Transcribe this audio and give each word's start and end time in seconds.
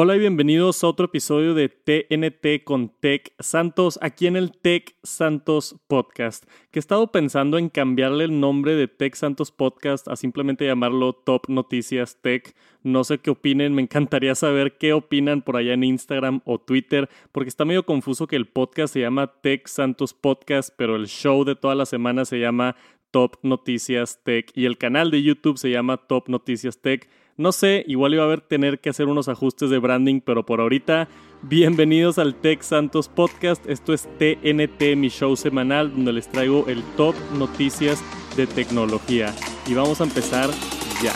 Hola 0.00 0.14
y 0.14 0.20
bienvenidos 0.20 0.84
a 0.84 0.86
otro 0.86 1.06
episodio 1.06 1.54
de 1.54 1.68
TNT 1.68 2.62
con 2.62 2.90
Tech 3.00 3.32
Santos, 3.40 3.98
aquí 4.00 4.28
en 4.28 4.36
el 4.36 4.52
Tech 4.52 4.94
Santos 5.02 5.74
Podcast, 5.88 6.44
que 6.70 6.78
he 6.78 6.86
estado 6.86 7.10
pensando 7.10 7.58
en 7.58 7.68
cambiarle 7.68 8.22
el 8.22 8.38
nombre 8.38 8.76
de 8.76 8.86
Tech 8.86 9.16
Santos 9.16 9.50
Podcast 9.50 10.06
a 10.06 10.14
simplemente 10.14 10.66
llamarlo 10.66 11.14
Top 11.14 11.48
Noticias 11.48 12.22
Tech. 12.22 12.54
No 12.84 13.02
sé 13.02 13.18
qué 13.18 13.30
opinen, 13.30 13.74
me 13.74 13.82
encantaría 13.82 14.36
saber 14.36 14.78
qué 14.78 14.92
opinan 14.92 15.42
por 15.42 15.56
allá 15.56 15.72
en 15.72 15.82
Instagram 15.82 16.42
o 16.44 16.60
Twitter, 16.60 17.08
porque 17.32 17.48
está 17.48 17.64
medio 17.64 17.84
confuso 17.84 18.28
que 18.28 18.36
el 18.36 18.46
podcast 18.46 18.94
se 18.94 19.00
llama 19.00 19.40
Tech 19.42 19.66
Santos 19.66 20.14
Podcast, 20.14 20.70
pero 20.76 20.94
el 20.94 21.08
show 21.08 21.42
de 21.42 21.56
toda 21.56 21.74
la 21.74 21.86
semana 21.86 22.24
se 22.24 22.38
llama 22.38 22.76
Top 23.10 23.38
Noticias 23.42 24.22
Tech 24.22 24.52
y 24.54 24.66
el 24.66 24.78
canal 24.78 25.10
de 25.10 25.24
YouTube 25.24 25.58
se 25.58 25.70
llama 25.70 25.96
Top 25.96 26.28
Noticias 26.28 26.80
Tech. 26.80 27.08
No 27.38 27.52
sé, 27.52 27.84
igual 27.86 28.14
iba 28.14 28.24
a 28.24 28.26
haber 28.26 28.40
tener 28.40 28.80
que 28.80 28.90
hacer 28.90 29.06
unos 29.06 29.28
ajustes 29.28 29.70
de 29.70 29.78
branding, 29.78 30.20
pero 30.20 30.44
por 30.44 30.60
ahorita, 30.60 31.06
bienvenidos 31.42 32.18
al 32.18 32.34
Tech 32.34 32.62
Santos 32.62 33.08
Podcast. 33.08 33.64
Esto 33.68 33.92
es 33.94 34.08
TNT, 34.18 34.96
mi 34.96 35.08
show 35.08 35.36
semanal, 35.36 35.92
donde 35.92 36.14
les 36.14 36.26
traigo 36.26 36.64
el 36.66 36.82
top 36.96 37.14
noticias 37.38 38.02
de 38.36 38.48
tecnología. 38.48 39.32
Y 39.68 39.74
vamos 39.74 40.00
a 40.00 40.04
empezar 40.04 40.50
ya. 41.00 41.14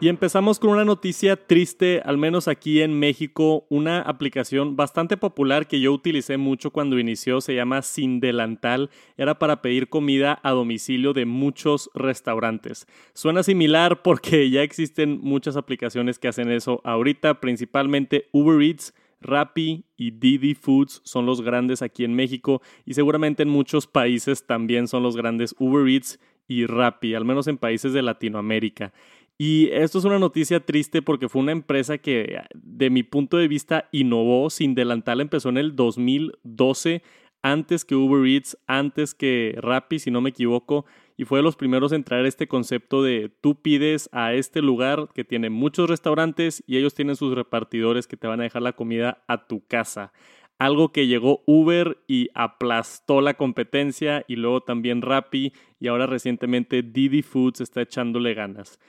Y 0.00 0.06
empezamos 0.06 0.60
con 0.60 0.70
una 0.70 0.84
noticia 0.84 1.34
triste, 1.34 2.00
al 2.04 2.18
menos 2.18 2.46
aquí 2.46 2.82
en 2.82 2.96
México, 2.96 3.66
una 3.68 4.00
aplicación 4.00 4.76
bastante 4.76 5.16
popular 5.16 5.66
que 5.66 5.80
yo 5.80 5.92
utilicé 5.92 6.36
mucho 6.36 6.70
cuando 6.70 7.00
inició, 7.00 7.40
se 7.40 7.56
llama 7.56 7.82
Sin 7.82 8.20
Delantal, 8.20 8.90
era 9.16 9.40
para 9.40 9.60
pedir 9.60 9.88
comida 9.88 10.38
a 10.44 10.52
domicilio 10.52 11.14
de 11.14 11.26
muchos 11.26 11.90
restaurantes. 11.94 12.86
Suena 13.12 13.42
similar 13.42 14.02
porque 14.04 14.48
ya 14.50 14.62
existen 14.62 15.18
muchas 15.20 15.56
aplicaciones 15.56 16.20
que 16.20 16.28
hacen 16.28 16.52
eso 16.52 16.80
ahorita, 16.84 17.40
principalmente 17.40 18.28
Uber 18.30 18.62
Eats. 18.62 18.94
Rappi 19.20 19.84
y 19.96 20.12
Didi 20.12 20.54
Foods 20.54 21.00
son 21.02 21.26
los 21.26 21.42
grandes 21.42 21.82
aquí 21.82 22.04
en 22.04 22.14
México 22.14 22.62
y 22.86 22.94
seguramente 22.94 23.42
en 23.42 23.48
muchos 23.48 23.88
países 23.88 24.46
también 24.46 24.86
son 24.86 25.02
los 25.02 25.16
grandes 25.16 25.56
Uber 25.58 25.88
Eats 25.88 26.20
y 26.46 26.66
Rappi, 26.66 27.14
al 27.14 27.24
menos 27.24 27.46
en 27.46 27.58
países 27.58 27.92
de 27.92 28.02
Latinoamérica. 28.02 28.92
Y 29.40 29.68
esto 29.70 29.98
es 29.98 30.04
una 30.04 30.18
noticia 30.18 30.58
triste 30.58 31.00
porque 31.00 31.28
fue 31.28 31.42
una 31.42 31.52
empresa 31.52 31.98
que, 31.98 32.42
de 32.54 32.90
mi 32.90 33.04
punto 33.04 33.36
de 33.36 33.46
vista, 33.46 33.88
innovó. 33.92 34.50
Sin 34.50 34.74
delantal 34.74 35.20
empezó 35.20 35.48
en 35.48 35.58
el 35.58 35.76
2012, 35.76 37.02
antes 37.40 37.84
que 37.84 37.94
Uber 37.94 38.28
Eats, 38.28 38.58
antes 38.66 39.14
que 39.14 39.54
Rappi, 39.58 40.00
si 40.00 40.10
no 40.10 40.20
me 40.20 40.30
equivoco, 40.30 40.86
y 41.16 41.24
fue 41.24 41.38
de 41.38 41.44
los 41.44 41.54
primeros 41.54 41.92
en 41.92 42.02
traer 42.02 42.26
este 42.26 42.48
concepto 42.48 43.04
de 43.04 43.30
tú 43.40 43.62
pides 43.62 44.08
a 44.10 44.34
este 44.34 44.60
lugar 44.60 45.08
que 45.14 45.22
tiene 45.22 45.50
muchos 45.50 45.88
restaurantes 45.88 46.64
y 46.66 46.76
ellos 46.76 46.94
tienen 46.94 47.14
sus 47.14 47.32
repartidores 47.32 48.08
que 48.08 48.16
te 48.16 48.26
van 48.26 48.40
a 48.40 48.44
dejar 48.44 48.62
la 48.62 48.72
comida 48.72 49.22
a 49.28 49.46
tu 49.46 49.64
casa. 49.64 50.12
Algo 50.58 50.90
que 50.90 51.06
llegó 51.06 51.44
Uber 51.46 51.98
y 52.08 52.30
aplastó 52.34 53.20
la 53.20 53.34
competencia 53.34 54.24
y 54.26 54.34
luego 54.34 54.62
también 54.62 55.02
Rappi 55.02 55.52
y 55.78 55.86
ahora 55.86 56.06
recientemente 56.06 56.82
Didi 56.82 57.22
Foods 57.22 57.60
está 57.60 57.82
echándole 57.82 58.34
ganas. 58.34 58.80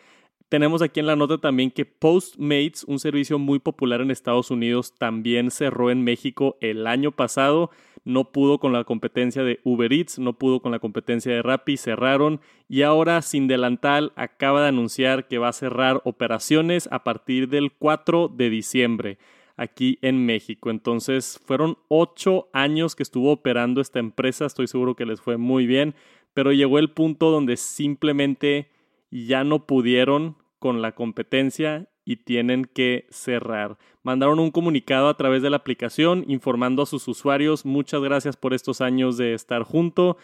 Tenemos 0.49 0.81
aquí 0.81 0.99
en 0.99 1.05
la 1.05 1.15
nota 1.15 1.37
también 1.37 1.69
que 1.69 1.85
Postmates, 1.85 2.83
un 2.85 2.97
servicio 2.97 3.37
muy 3.37 3.59
popular 3.59 4.01
en 4.01 4.09
Estados 4.09 4.49
Unidos, 4.49 4.95
también 4.97 5.51
cerró 5.51 5.91
en 5.91 6.03
México 6.03 6.57
el 6.59 6.87
año 6.87 7.11
pasado. 7.11 7.69
No 8.03 8.31
pudo 8.31 8.59
con 8.59 8.73
la 8.73 8.83
competencia 8.83 9.43
de 9.43 9.59
Uber 9.63 9.93
Eats, 9.93 10.17
no 10.17 10.39
pudo 10.39 10.59
con 10.59 10.71
la 10.71 10.79
competencia 10.79 11.31
de 11.31 11.43
Rappi, 11.43 11.77
cerraron 11.77 12.41
y 12.67 12.81
ahora 12.81 13.21
Sin 13.21 13.47
Delantal 13.47 14.11
acaba 14.15 14.63
de 14.63 14.69
anunciar 14.69 15.27
que 15.27 15.37
va 15.37 15.49
a 15.49 15.53
cerrar 15.53 16.01
operaciones 16.03 16.89
a 16.91 17.03
partir 17.03 17.47
del 17.49 17.71
4 17.71 18.27
de 18.29 18.49
diciembre 18.49 19.17
aquí 19.55 19.99
en 20.01 20.25
México. 20.25 20.71
Entonces 20.71 21.39
fueron 21.45 21.77
ocho 21.89 22.49
años 22.53 22.95
que 22.95 23.03
estuvo 23.03 23.31
operando 23.33 23.81
esta 23.81 23.99
empresa, 23.99 24.47
estoy 24.47 24.65
seguro 24.65 24.95
que 24.95 25.05
les 25.05 25.21
fue 25.21 25.37
muy 25.37 25.67
bien, 25.67 25.93
pero 26.33 26.53
llegó 26.53 26.79
el 26.79 26.89
punto 26.89 27.29
donde 27.29 27.55
simplemente 27.55 28.71
ya 29.11 29.43
no 29.43 29.65
pudieron 29.65 30.37
con 30.59 30.81
la 30.81 30.93
competencia 30.93 31.89
y 32.05 32.17
tienen 32.17 32.65
que 32.65 33.05
cerrar. 33.11 33.77
Mandaron 34.03 34.39
un 34.39 34.51
comunicado 34.51 35.09
a 35.09 35.17
través 35.17 35.41
de 35.41 35.49
la 35.49 35.57
aplicación 35.57 36.25
informando 36.27 36.81
a 36.81 36.85
sus 36.87 37.07
usuarios 37.07 37.65
muchas 37.65 38.01
gracias 38.01 38.35
por 38.35 38.53
estos 38.53 38.81
años 38.81 39.17
de 39.17 39.33
estar 39.33 39.63
junto. 39.63 40.17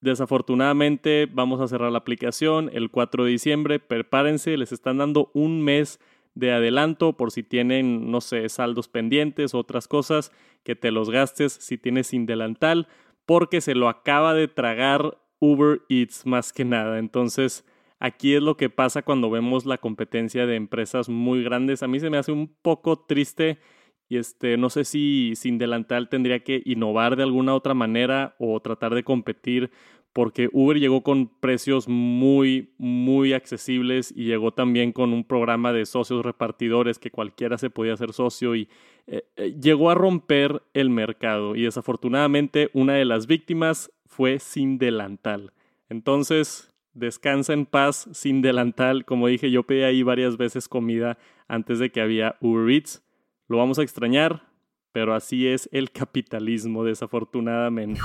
Desafortunadamente 0.00 1.28
vamos 1.32 1.60
a 1.60 1.68
cerrar 1.68 1.92
la 1.92 1.98
aplicación 1.98 2.70
el 2.72 2.90
4 2.90 3.24
de 3.24 3.30
diciembre. 3.30 3.78
Prepárense, 3.78 4.56
les 4.56 4.72
están 4.72 4.98
dando 4.98 5.30
un 5.32 5.62
mes 5.62 6.00
de 6.34 6.52
adelanto 6.52 7.16
por 7.16 7.30
si 7.30 7.42
tienen, 7.42 8.10
no 8.10 8.20
sé, 8.20 8.48
saldos 8.48 8.88
pendientes, 8.88 9.54
otras 9.54 9.88
cosas, 9.88 10.32
que 10.64 10.76
te 10.76 10.90
los 10.90 11.10
gastes 11.10 11.52
si 11.52 11.78
tienes 11.78 12.08
sin 12.08 12.26
delantal, 12.26 12.88
porque 13.26 13.60
se 13.60 13.74
lo 13.74 13.88
acaba 13.88 14.34
de 14.34 14.48
tragar 14.48 15.18
Uber 15.38 15.82
Eats 15.88 16.26
más 16.26 16.52
que 16.52 16.64
nada. 16.64 16.98
Entonces, 16.98 17.64
Aquí 18.04 18.34
es 18.34 18.42
lo 18.42 18.56
que 18.56 18.68
pasa 18.68 19.02
cuando 19.02 19.30
vemos 19.30 19.64
la 19.64 19.78
competencia 19.78 20.44
de 20.44 20.56
empresas 20.56 21.08
muy 21.08 21.44
grandes. 21.44 21.84
A 21.84 21.86
mí 21.86 22.00
se 22.00 22.10
me 22.10 22.18
hace 22.18 22.32
un 22.32 22.52
poco 22.60 22.98
triste 22.98 23.60
y 24.08 24.16
este, 24.16 24.56
no 24.56 24.70
sé 24.70 24.82
si 24.82 25.34
sin 25.36 25.56
delantal 25.56 26.08
tendría 26.08 26.42
que 26.42 26.62
innovar 26.64 27.14
de 27.14 27.22
alguna 27.22 27.54
otra 27.54 27.74
manera 27.74 28.34
o 28.40 28.58
tratar 28.58 28.96
de 28.96 29.04
competir 29.04 29.70
porque 30.12 30.48
Uber 30.52 30.80
llegó 30.80 31.04
con 31.04 31.28
precios 31.28 31.86
muy, 31.86 32.74
muy 32.76 33.34
accesibles 33.34 34.12
y 34.16 34.24
llegó 34.24 34.52
también 34.52 34.90
con 34.90 35.12
un 35.12 35.22
programa 35.22 35.72
de 35.72 35.86
socios 35.86 36.26
repartidores 36.26 36.98
que 36.98 37.12
cualquiera 37.12 37.56
se 37.56 37.70
podía 37.70 37.94
hacer 37.94 38.12
socio 38.12 38.56
y 38.56 38.68
eh, 39.06 39.22
eh, 39.36 39.54
llegó 39.62 39.90
a 39.90 39.94
romper 39.94 40.60
el 40.74 40.90
mercado 40.90 41.54
y 41.54 41.62
desafortunadamente 41.62 42.68
una 42.72 42.94
de 42.94 43.04
las 43.04 43.28
víctimas 43.28 43.92
fue 44.06 44.40
sin 44.40 44.78
delantal. 44.78 45.52
Entonces, 45.88 46.71
descansa 46.94 47.52
en 47.52 47.66
paz 47.66 48.08
sin 48.12 48.42
delantal. 48.42 49.04
Como 49.04 49.28
dije, 49.28 49.50
yo 49.50 49.62
pedí 49.64 49.82
ahí 49.82 50.02
varias 50.02 50.36
veces 50.36 50.68
comida 50.68 51.18
antes 51.48 51.78
de 51.78 51.90
que 51.90 52.00
había 52.00 52.36
Uber 52.40 52.70
Eats. 52.70 53.02
Lo 53.48 53.58
vamos 53.58 53.78
a 53.78 53.82
extrañar, 53.82 54.48
pero 54.92 55.14
así 55.14 55.46
es 55.46 55.68
el 55.72 55.90
capitalismo, 55.90 56.84
desafortunadamente. 56.84 58.00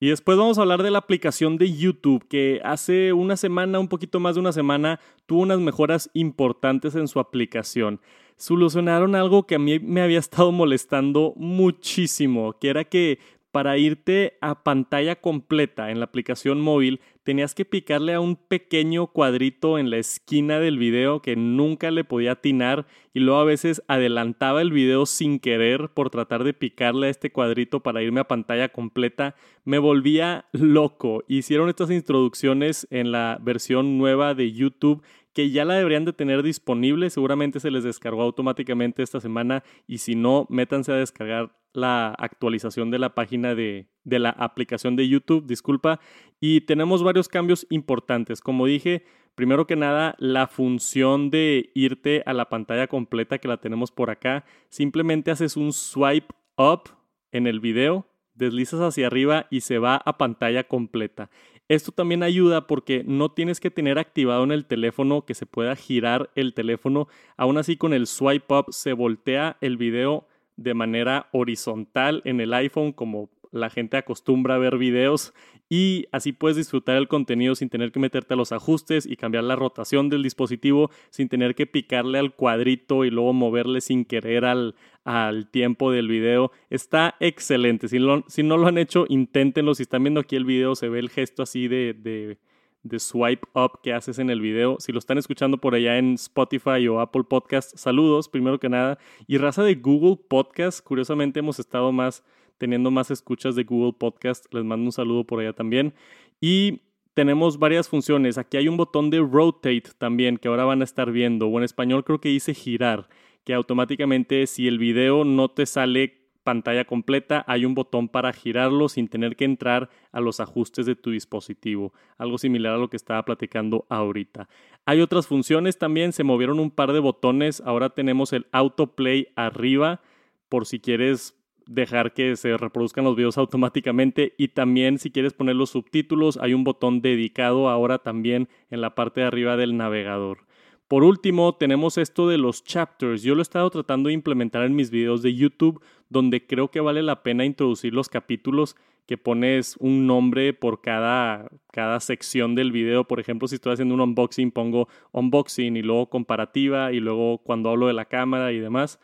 Y 0.00 0.08
después 0.08 0.36
vamos 0.36 0.58
a 0.58 0.60
hablar 0.60 0.82
de 0.82 0.90
la 0.90 0.98
aplicación 0.98 1.56
de 1.56 1.72
YouTube, 1.72 2.26
que 2.28 2.60
hace 2.62 3.14
una 3.14 3.38
semana, 3.38 3.78
un 3.78 3.88
poquito 3.88 4.20
más 4.20 4.34
de 4.34 4.40
una 4.42 4.52
semana, 4.52 5.00
tuvo 5.24 5.40
unas 5.40 5.60
mejoras 5.60 6.10
importantes 6.12 6.94
en 6.94 7.08
su 7.08 7.20
aplicación. 7.20 8.00
Solucionaron 8.36 9.14
algo 9.14 9.46
que 9.46 9.54
a 9.54 9.58
mí 9.58 9.78
me 9.78 10.02
había 10.02 10.18
estado 10.18 10.52
molestando 10.52 11.32
muchísimo, 11.36 12.58
que 12.58 12.68
era 12.68 12.84
que 12.84 13.18
para 13.54 13.78
irte 13.78 14.36
a 14.40 14.64
pantalla 14.64 15.14
completa 15.14 15.92
en 15.92 16.00
la 16.00 16.06
aplicación 16.06 16.60
móvil, 16.60 17.00
tenías 17.22 17.54
que 17.54 17.64
picarle 17.64 18.12
a 18.12 18.18
un 18.18 18.34
pequeño 18.34 19.06
cuadrito 19.06 19.78
en 19.78 19.90
la 19.90 19.98
esquina 19.98 20.58
del 20.58 20.76
video 20.76 21.22
que 21.22 21.36
nunca 21.36 21.92
le 21.92 22.02
podía 22.02 22.32
atinar 22.32 22.84
y 23.12 23.20
luego 23.20 23.38
a 23.38 23.44
veces 23.44 23.80
adelantaba 23.86 24.60
el 24.60 24.72
video 24.72 25.06
sin 25.06 25.38
querer 25.38 25.88
por 25.90 26.10
tratar 26.10 26.42
de 26.42 26.52
picarle 26.52 27.06
a 27.06 27.10
este 27.10 27.30
cuadrito 27.30 27.78
para 27.78 28.02
irme 28.02 28.18
a 28.18 28.26
pantalla 28.26 28.70
completa. 28.70 29.36
Me 29.64 29.78
volvía 29.78 30.46
loco. 30.50 31.22
Hicieron 31.28 31.68
estas 31.68 31.92
introducciones 31.92 32.88
en 32.90 33.12
la 33.12 33.38
versión 33.40 33.98
nueva 33.98 34.34
de 34.34 34.50
YouTube 34.50 35.04
que 35.32 35.50
ya 35.50 35.64
la 35.64 35.74
deberían 35.74 36.04
de 36.04 36.12
tener 36.12 36.42
disponible. 36.42 37.08
Seguramente 37.08 37.60
se 37.60 37.70
les 37.70 37.84
descargó 37.84 38.22
automáticamente 38.22 39.04
esta 39.04 39.20
semana 39.20 39.62
y 39.86 39.98
si 39.98 40.16
no, 40.16 40.48
métanse 40.50 40.90
a 40.90 40.96
descargar 40.96 41.52
la 41.74 42.14
actualización 42.18 42.90
de 42.90 42.98
la 42.98 43.14
página 43.14 43.54
de, 43.54 43.88
de 44.04 44.18
la 44.18 44.30
aplicación 44.30 44.96
de 44.96 45.08
YouTube, 45.08 45.46
disculpa, 45.46 46.00
y 46.40 46.62
tenemos 46.62 47.02
varios 47.02 47.28
cambios 47.28 47.66
importantes. 47.68 48.40
Como 48.40 48.66
dije, 48.66 49.04
primero 49.34 49.66
que 49.66 49.76
nada, 49.76 50.14
la 50.18 50.46
función 50.46 51.30
de 51.30 51.70
irte 51.74 52.22
a 52.26 52.32
la 52.32 52.48
pantalla 52.48 52.86
completa 52.86 53.38
que 53.38 53.48
la 53.48 53.58
tenemos 53.58 53.90
por 53.90 54.10
acá, 54.10 54.44
simplemente 54.68 55.30
haces 55.30 55.56
un 55.56 55.72
swipe 55.72 56.34
up 56.56 56.90
en 57.32 57.46
el 57.46 57.60
video, 57.60 58.06
deslizas 58.34 58.80
hacia 58.80 59.08
arriba 59.08 59.46
y 59.50 59.60
se 59.60 59.78
va 59.78 59.96
a 59.96 60.16
pantalla 60.16 60.64
completa. 60.64 61.30
Esto 61.68 61.92
también 61.92 62.22
ayuda 62.22 62.66
porque 62.66 63.04
no 63.06 63.30
tienes 63.30 63.58
que 63.58 63.70
tener 63.70 63.98
activado 63.98 64.44
en 64.44 64.52
el 64.52 64.66
teléfono 64.66 65.24
que 65.24 65.34
se 65.34 65.46
pueda 65.46 65.74
girar 65.76 66.30
el 66.34 66.52
teléfono. 66.52 67.08
Aún 67.38 67.56
así 67.56 67.76
con 67.76 67.94
el 67.94 68.06
swipe 68.06 68.52
up 68.54 68.66
se 68.70 68.92
voltea 68.92 69.56
el 69.62 69.78
video 69.78 70.26
de 70.56 70.74
manera 70.74 71.28
horizontal 71.32 72.22
en 72.24 72.40
el 72.40 72.54
iPhone 72.54 72.92
como 72.92 73.30
la 73.50 73.70
gente 73.70 73.96
acostumbra 73.96 74.56
a 74.56 74.58
ver 74.58 74.78
videos 74.78 75.32
y 75.70 76.06
así 76.12 76.32
puedes 76.32 76.56
disfrutar 76.56 76.96
el 76.96 77.08
contenido 77.08 77.54
sin 77.54 77.70
tener 77.70 77.90
que 77.90 78.00
meterte 78.00 78.34
a 78.34 78.36
los 78.36 78.52
ajustes 78.52 79.06
y 79.06 79.16
cambiar 79.16 79.44
la 79.44 79.56
rotación 79.56 80.10
del 80.10 80.22
dispositivo, 80.22 80.90
sin 81.10 81.28
tener 81.28 81.54
que 81.54 81.66
picarle 81.66 82.18
al 82.18 82.34
cuadrito 82.34 83.04
y 83.04 83.10
luego 83.10 83.32
moverle 83.32 83.80
sin 83.80 84.04
querer 84.04 84.44
al, 84.44 84.74
al 85.04 85.48
tiempo 85.50 85.90
del 85.90 86.08
video. 86.08 86.52
Está 86.68 87.16
excelente. 87.18 87.88
Si, 87.88 87.98
si, 88.28 88.42
no 88.42 88.56
lo 88.56 88.66
han 88.66 88.78
hecho, 88.78 89.06
inténtenlo. 89.08 89.74
Si 89.74 89.84
están 89.84 90.02
viendo 90.02 90.20
aquí 90.20 90.36
el 90.36 90.44
video, 90.44 90.74
se 90.74 90.88
ve 90.88 90.98
el 90.98 91.08
gesto 91.08 91.42
así 91.42 91.66
de, 91.66 92.38
de, 92.84 92.98
swipe 93.00 93.46
up 93.54 93.80
que 93.82 93.92
haces 93.92 94.18
en 94.18 94.30
el 94.30 94.40
video. 94.40 94.76
Si 94.78 94.92
lo 94.92 94.98
están 94.98 95.18
escuchando 95.18 95.58
por 95.58 95.74
allá 95.74 95.98
en 95.98 96.14
Spotify 96.14 96.86
o 96.88 97.00
Apple 97.00 97.24
Podcast, 97.24 97.76
saludos, 97.76 98.28
primero 98.28 98.60
que 98.60 98.68
nada. 98.68 98.98
Y 99.26 99.38
raza 99.38 99.62
de 99.62 99.74
Google 99.74 100.18
Podcast, 100.28 100.84
curiosamente 100.84 101.40
hemos 101.40 101.58
estado 101.58 101.92
más 101.92 102.22
teniendo 102.58 102.90
más 102.90 103.10
escuchas 103.10 103.56
de 103.56 103.64
Google 103.64 103.94
Podcast. 103.98 104.46
Les 104.52 104.64
mando 104.64 104.86
un 104.86 104.92
saludo 104.92 105.24
por 105.24 105.40
allá 105.40 105.52
también. 105.52 105.94
Y 106.40 106.82
tenemos 107.14 107.58
varias 107.58 107.88
funciones. 107.88 108.38
Aquí 108.38 108.56
hay 108.56 108.68
un 108.68 108.76
botón 108.76 109.10
de 109.10 109.20
rotate 109.20 109.84
también 109.98 110.36
que 110.36 110.48
ahora 110.48 110.64
van 110.64 110.80
a 110.80 110.84
estar 110.84 111.10
viendo. 111.12 111.48
O 111.48 111.58
en 111.58 111.64
español 111.64 112.04
creo 112.04 112.20
que 112.20 112.28
dice 112.28 112.54
girar, 112.54 113.08
que 113.44 113.54
automáticamente 113.54 114.46
si 114.46 114.68
el 114.68 114.78
video 114.78 115.24
no 115.24 115.48
te 115.48 115.66
sale 115.66 116.23
pantalla 116.44 116.84
completa, 116.84 117.44
hay 117.48 117.64
un 117.64 117.74
botón 117.74 118.08
para 118.08 118.32
girarlo 118.32 118.88
sin 118.88 119.08
tener 119.08 119.34
que 119.34 119.44
entrar 119.44 119.90
a 120.12 120.20
los 120.20 120.38
ajustes 120.38 120.86
de 120.86 120.94
tu 120.94 121.10
dispositivo. 121.10 121.92
Algo 122.18 122.38
similar 122.38 122.74
a 122.74 122.78
lo 122.78 122.88
que 122.88 122.96
estaba 122.96 123.24
platicando 123.24 123.86
ahorita. 123.88 124.48
Hay 124.84 125.00
otras 125.00 125.26
funciones 125.26 125.78
también, 125.78 126.12
se 126.12 126.22
movieron 126.22 126.60
un 126.60 126.70
par 126.70 126.92
de 126.92 127.00
botones. 127.00 127.62
Ahora 127.62 127.90
tenemos 127.90 128.32
el 128.32 128.46
autoplay 128.52 129.28
arriba 129.34 130.00
por 130.48 130.66
si 130.66 130.78
quieres 130.78 131.36
dejar 131.66 132.12
que 132.12 132.36
se 132.36 132.56
reproduzcan 132.56 133.04
los 133.04 133.16
videos 133.16 133.38
automáticamente 133.38 134.34
y 134.38 134.48
también 134.48 134.98
si 134.98 135.10
quieres 135.10 135.32
poner 135.32 135.56
los 135.56 135.70
subtítulos 135.70 136.36
hay 136.36 136.52
un 136.52 136.62
botón 136.62 137.00
dedicado 137.00 137.68
ahora 137.68 137.98
también 137.98 138.48
en 138.70 138.80
la 138.80 138.94
parte 138.94 139.22
de 139.22 139.26
arriba 139.26 139.56
del 139.56 139.76
navegador. 139.76 140.46
Por 140.94 141.02
último, 141.02 141.56
tenemos 141.56 141.98
esto 141.98 142.28
de 142.28 142.38
los 142.38 142.62
chapters. 142.62 143.24
Yo 143.24 143.34
lo 143.34 143.40
he 143.40 143.42
estado 143.42 143.68
tratando 143.68 144.06
de 144.06 144.12
implementar 144.12 144.62
en 144.62 144.76
mis 144.76 144.90
videos 144.90 145.22
de 145.22 145.34
YouTube, 145.34 145.82
donde 146.08 146.46
creo 146.46 146.70
que 146.70 146.78
vale 146.78 147.02
la 147.02 147.24
pena 147.24 147.44
introducir 147.44 147.92
los 147.92 148.08
capítulos 148.08 148.76
que 149.04 149.18
pones 149.18 149.76
un 149.80 150.06
nombre 150.06 150.52
por 150.52 150.82
cada, 150.82 151.50
cada 151.72 151.98
sección 151.98 152.54
del 152.54 152.70
video. 152.70 153.08
Por 153.08 153.18
ejemplo, 153.18 153.48
si 153.48 153.56
estoy 153.56 153.72
haciendo 153.72 153.96
un 153.96 154.02
unboxing, 154.02 154.52
pongo 154.52 154.86
unboxing 155.10 155.76
y 155.76 155.82
luego 155.82 156.08
comparativa 156.08 156.92
y 156.92 157.00
luego 157.00 157.38
cuando 157.38 157.70
hablo 157.70 157.88
de 157.88 157.94
la 157.94 158.04
cámara 158.04 158.52
y 158.52 158.60
demás 158.60 159.00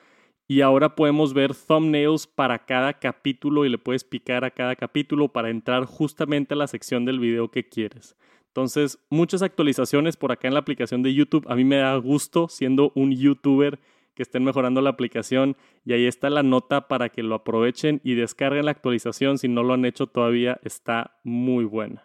y 0.51 0.63
ahora 0.63 0.97
podemos 0.97 1.33
ver 1.33 1.55
thumbnails 1.55 2.27
para 2.27 2.67
cada 2.67 2.95
capítulo 2.95 3.65
y 3.65 3.69
le 3.69 3.79
puedes 3.79 4.03
picar 4.03 4.45
a 4.45 4.51
cada 4.51 4.75
capítulo 4.75 5.29
para 5.29 5.49
entrar 5.49 5.85
justamente 5.85 6.55
a 6.55 6.57
la 6.57 6.67
sección 6.67 7.05
del 7.05 7.21
video 7.21 7.53
que 7.53 7.69
quieres. 7.69 8.17
Entonces, 8.51 8.99
muchas 9.11 9.43
actualizaciones 9.43 10.17
por 10.17 10.33
acá 10.33 10.49
en 10.49 10.55
la 10.55 10.61
aplicación 10.61 11.03
de 11.03 11.15
YouTube. 11.15 11.47
A 11.49 11.55
mí 11.55 11.65
me 11.65 11.77
da 11.77 11.95
gusto 11.97 12.49
siendo 12.49 12.91
un 12.97 13.13
youtuber 13.13 13.79
que 14.15 14.25
estén 14.25 14.43
mejorando 14.43 14.81
la 14.81 14.91
aplicación 14.91 15.57
y 15.85 15.93
ahí 15.93 16.07
está 16.07 16.31
la 16.31 16.43
nota 16.43 16.89
para 16.89 17.11
que 17.11 17.23
lo 17.23 17.37
aprovechen 17.37 18.01
y 18.03 18.15
descarguen 18.15 18.65
la 18.65 18.73
actualización 18.73 19.39
si 19.39 19.47
no 19.47 19.63
lo 19.63 19.75
han 19.75 19.85
hecho 19.85 20.09
todavía. 20.09 20.59
Está 20.65 21.19
muy 21.23 21.65
buena. 21.65 22.03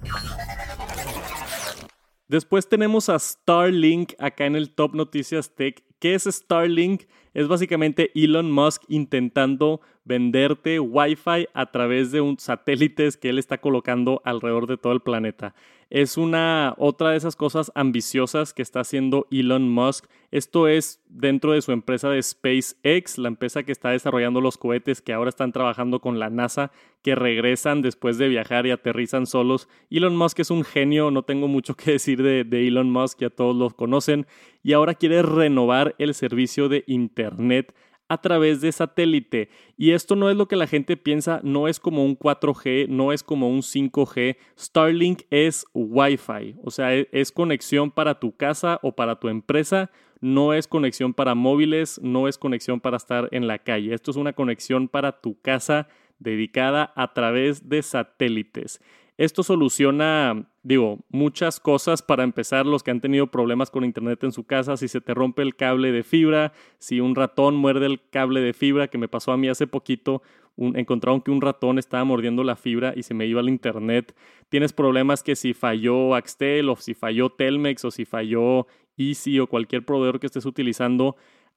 Después 2.27 2.69
tenemos 2.69 3.09
a 3.09 3.17
Starlink 3.17 4.13
acá 4.19 4.45
en 4.45 4.55
el 4.55 4.69
Top 4.69 4.93
Noticias 4.93 5.55
Tech. 5.55 5.83
¿Qué 5.99 6.13
es 6.13 6.23
Starlink? 6.23 7.05
Es 7.33 7.47
básicamente 7.47 8.11
Elon 8.13 8.51
Musk 8.51 8.83
intentando 8.87 9.81
venderte 10.05 10.79
Wi-Fi 10.79 11.49
a 11.53 11.71
través 11.71 12.11
de 12.11 12.21
un 12.21 12.39
satélites 12.39 13.17
que 13.17 13.29
él 13.29 13.39
está 13.39 13.57
colocando 13.57 14.21
alrededor 14.23 14.67
de 14.67 14.77
todo 14.77 14.93
el 14.93 15.01
planeta. 15.01 15.55
Es 15.89 16.17
una 16.17 16.73
otra 16.77 17.11
de 17.11 17.17
esas 17.17 17.35
cosas 17.35 17.71
ambiciosas 17.75 18.53
que 18.53 18.63
está 18.63 18.79
haciendo 18.79 19.27
Elon 19.29 19.69
Musk. 19.69 20.05
Esto 20.31 20.67
es 20.67 20.99
dentro 21.07 21.51
de 21.51 21.61
su 21.61 21.71
empresa 21.71 22.09
de 22.09 22.21
SpaceX, 22.21 23.17
la 23.19 23.27
empresa 23.27 23.63
que 23.63 23.71
está 23.71 23.91
desarrollando 23.91 24.41
los 24.41 24.57
cohetes 24.57 25.01
que 25.01 25.13
ahora 25.13 25.29
están 25.29 25.51
trabajando 25.51 26.01
con 26.01 26.17
la 26.17 26.29
NASA, 26.29 26.71
que 27.03 27.13
regresan 27.13 27.81
después 27.81 28.17
de 28.17 28.29
viajar 28.29 28.65
y 28.65 28.71
aterrizan 28.71 29.27
solos. 29.27 29.69
Elon 29.91 30.15
Musk 30.15 30.39
es 30.39 30.49
un 30.49 30.63
genio, 30.63 31.11
no 31.11 31.23
tengo 31.23 31.47
mucho 31.47 31.75
que 31.75 31.91
decir 31.91 32.21
de, 32.21 32.43
de 32.43 32.67
Elon 32.67 32.89
Musk, 32.89 33.19
ya 33.21 33.29
todos 33.29 33.55
lo 33.55 33.69
conocen, 33.69 34.25
y 34.63 34.73
ahora 34.73 34.95
quiere 34.95 35.21
renovar 35.21 35.95
el 35.99 36.13
servicio 36.15 36.67
de 36.67 36.83
Internet 36.87 37.73
a 38.07 38.21
través 38.21 38.61
de 38.61 38.71
satélite. 38.71 39.49
Y 39.77 39.91
esto 39.91 40.15
no 40.15 40.29
es 40.29 40.37
lo 40.37 40.47
que 40.47 40.55
la 40.55 40.67
gente 40.67 40.97
piensa, 40.97 41.39
no 41.43 41.67
es 41.67 41.79
como 41.79 42.05
un 42.05 42.17
4G, 42.17 42.87
no 42.87 43.11
es 43.11 43.23
como 43.23 43.49
un 43.49 43.61
5G. 43.61 44.37
Starlink 44.57 45.23
es 45.29 45.65
Wi-Fi, 45.73 46.55
o 46.63 46.71
sea, 46.71 46.95
e, 46.95 47.09
es 47.11 47.31
conexión 47.31 47.91
para 47.91 48.19
tu 48.19 48.35
casa 48.35 48.79
o 48.83 48.95
para 48.95 49.19
tu 49.19 49.29
empresa, 49.29 49.91
no 50.21 50.53
es 50.53 50.67
conexión 50.67 51.13
para 51.13 51.35
móviles, 51.35 51.99
no 52.01 52.27
es 52.27 52.37
conexión 52.37 52.79
para 52.79 52.97
estar 52.97 53.27
en 53.31 53.47
la 53.47 53.59
calle. 53.59 53.93
Esto 53.93 54.11
es 54.11 54.17
una 54.17 54.33
conexión 54.33 54.87
para 54.87 55.21
tu 55.21 55.39
casa 55.41 55.87
dedicada 56.19 56.93
a 56.95 57.13
través 57.13 57.69
de 57.69 57.81
satélites. 57.81 58.81
Esto 59.17 59.43
soluciona, 59.43 60.49
digo, 60.61 60.99
muchas 61.09 61.61
cosas 61.61 62.01
para 62.01 62.23
empezar, 62.23 62.65
los 62.65 62.83
que 62.83 62.91
han 62.91 62.99
tenido 62.99 63.27
problemas 63.27 63.71
con 63.71 63.85
internet 63.85 64.21
en 64.25 64.33
su 64.33 64.43
casa, 64.43 64.75
si 64.75 64.89
se 64.89 64.99
te 64.99 65.13
rompe 65.13 65.41
el 65.41 65.55
cable 65.55 65.93
de 65.93 66.03
fibra, 66.03 66.51
si 66.79 66.99
un 66.99 67.15
ratón 67.15 67.55
muerde 67.55 67.85
el 67.85 68.01
cable 68.09 68.41
de 68.41 68.53
fibra, 68.53 68.89
que 68.89 68.97
me 68.97 69.07
pasó 69.07 69.31
a 69.31 69.37
mí 69.37 69.47
hace 69.47 69.67
poquito, 69.67 70.21
encontraron 70.57 71.21
que 71.21 71.31
un 71.31 71.41
ratón 71.41 71.79
estaba 71.79 72.03
mordiendo 72.03 72.43
la 72.43 72.57
fibra 72.57 72.93
y 72.95 73.03
se 73.03 73.13
me 73.13 73.25
iba 73.25 73.39
al 73.39 73.47
internet. 73.47 74.13
Tienes 74.49 74.73
problemas 74.73 75.23
que 75.23 75.37
si 75.37 75.53
falló 75.53 76.13
Axtel 76.15 76.69
o 76.69 76.75
si 76.75 76.93
falló 76.93 77.29
Telmex 77.29 77.85
o 77.85 77.91
si 77.91 78.03
falló 78.03 78.67
Easy 78.97 79.39
o 79.39 79.47
cualquier 79.47 79.85
proveedor 79.85 80.19
que 80.19 80.27
estés 80.27 80.45
utilizando, 80.45 81.15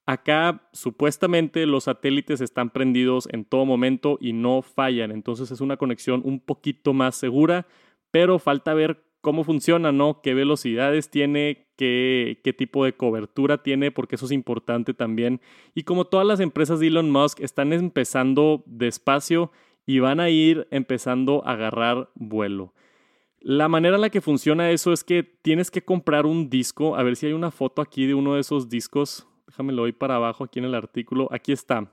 Acá 0.09 0.63
supuestamente 0.73 1.67
los 1.67 1.85
satélites 1.85 2.41
están 2.41 2.71
prendidos 2.71 3.29
en 3.31 3.45
todo 3.45 3.67
momento 3.67 4.17
y 4.23 4.33
no 4.33 4.63
fallan, 4.63 5.11
entonces 5.11 5.51
es 5.51 5.61
una 5.61 5.77
conexión 5.77 6.23
un 6.25 6.41
poquito 6.41 6.95
más 6.95 7.15
segura, 7.15 7.67
pero 8.11 8.39
falta 8.39 8.73
ver 8.73 9.05
cómo 9.21 9.45
funciona, 9.45 9.93
¿no? 9.93 10.23
¿Qué 10.23 10.33
velocidades 10.33 11.11
tiene? 11.11 11.67
Qué, 11.77 12.41
qué 12.43 12.55
tipo 12.55 12.87
de 12.87 12.95
cobertura 12.95 13.63
tiene? 13.63 13.91
Porque 13.91 14.15
eso 14.15 14.25
es 14.25 14.33
importante 14.33 14.95
también. 14.95 15.43
Y 15.75 15.83
como 15.83 16.07
todas 16.07 16.27
las 16.27 16.41
empresas 16.41 16.81
de 16.81 16.87
Elon 16.87 17.11
Musk 17.11 17.41
están 17.41 17.75
empezando 17.75 18.63
despacio 18.65 19.53
y 19.85 19.99
van 19.99 20.21
a 20.21 20.31
ir 20.31 20.67
empezando 20.71 21.47
a 21.47 21.53
agarrar 21.53 22.09
vuelo. 22.15 22.73
La 23.41 23.69
manera 23.69 23.97
en 23.97 24.01
la 24.01 24.09
que 24.09 24.23
funciona 24.23 24.71
eso 24.71 24.95
es 24.95 25.05
que 25.05 25.23
tienes 25.23 25.71
que 25.71 25.85
comprar 25.85 26.25
un 26.25 26.49
disco. 26.49 26.97
A 26.97 27.03
ver 27.03 27.15
si 27.15 27.27
hay 27.27 27.35
una 27.35 27.51
foto 27.51 27.83
aquí 27.83 28.07
de 28.07 28.15
uno 28.15 28.37
de 28.37 28.41
esos 28.41 28.71
discos 28.71 29.29
déjame 29.59 29.73
lo 29.73 29.83
voy 29.83 29.93
para 29.93 30.15
abajo 30.15 30.45
aquí 30.45 30.61
en 30.61 30.67
el 30.67 30.75
artículo, 30.77 31.29
aquí 31.33 31.51
está. 31.51 31.93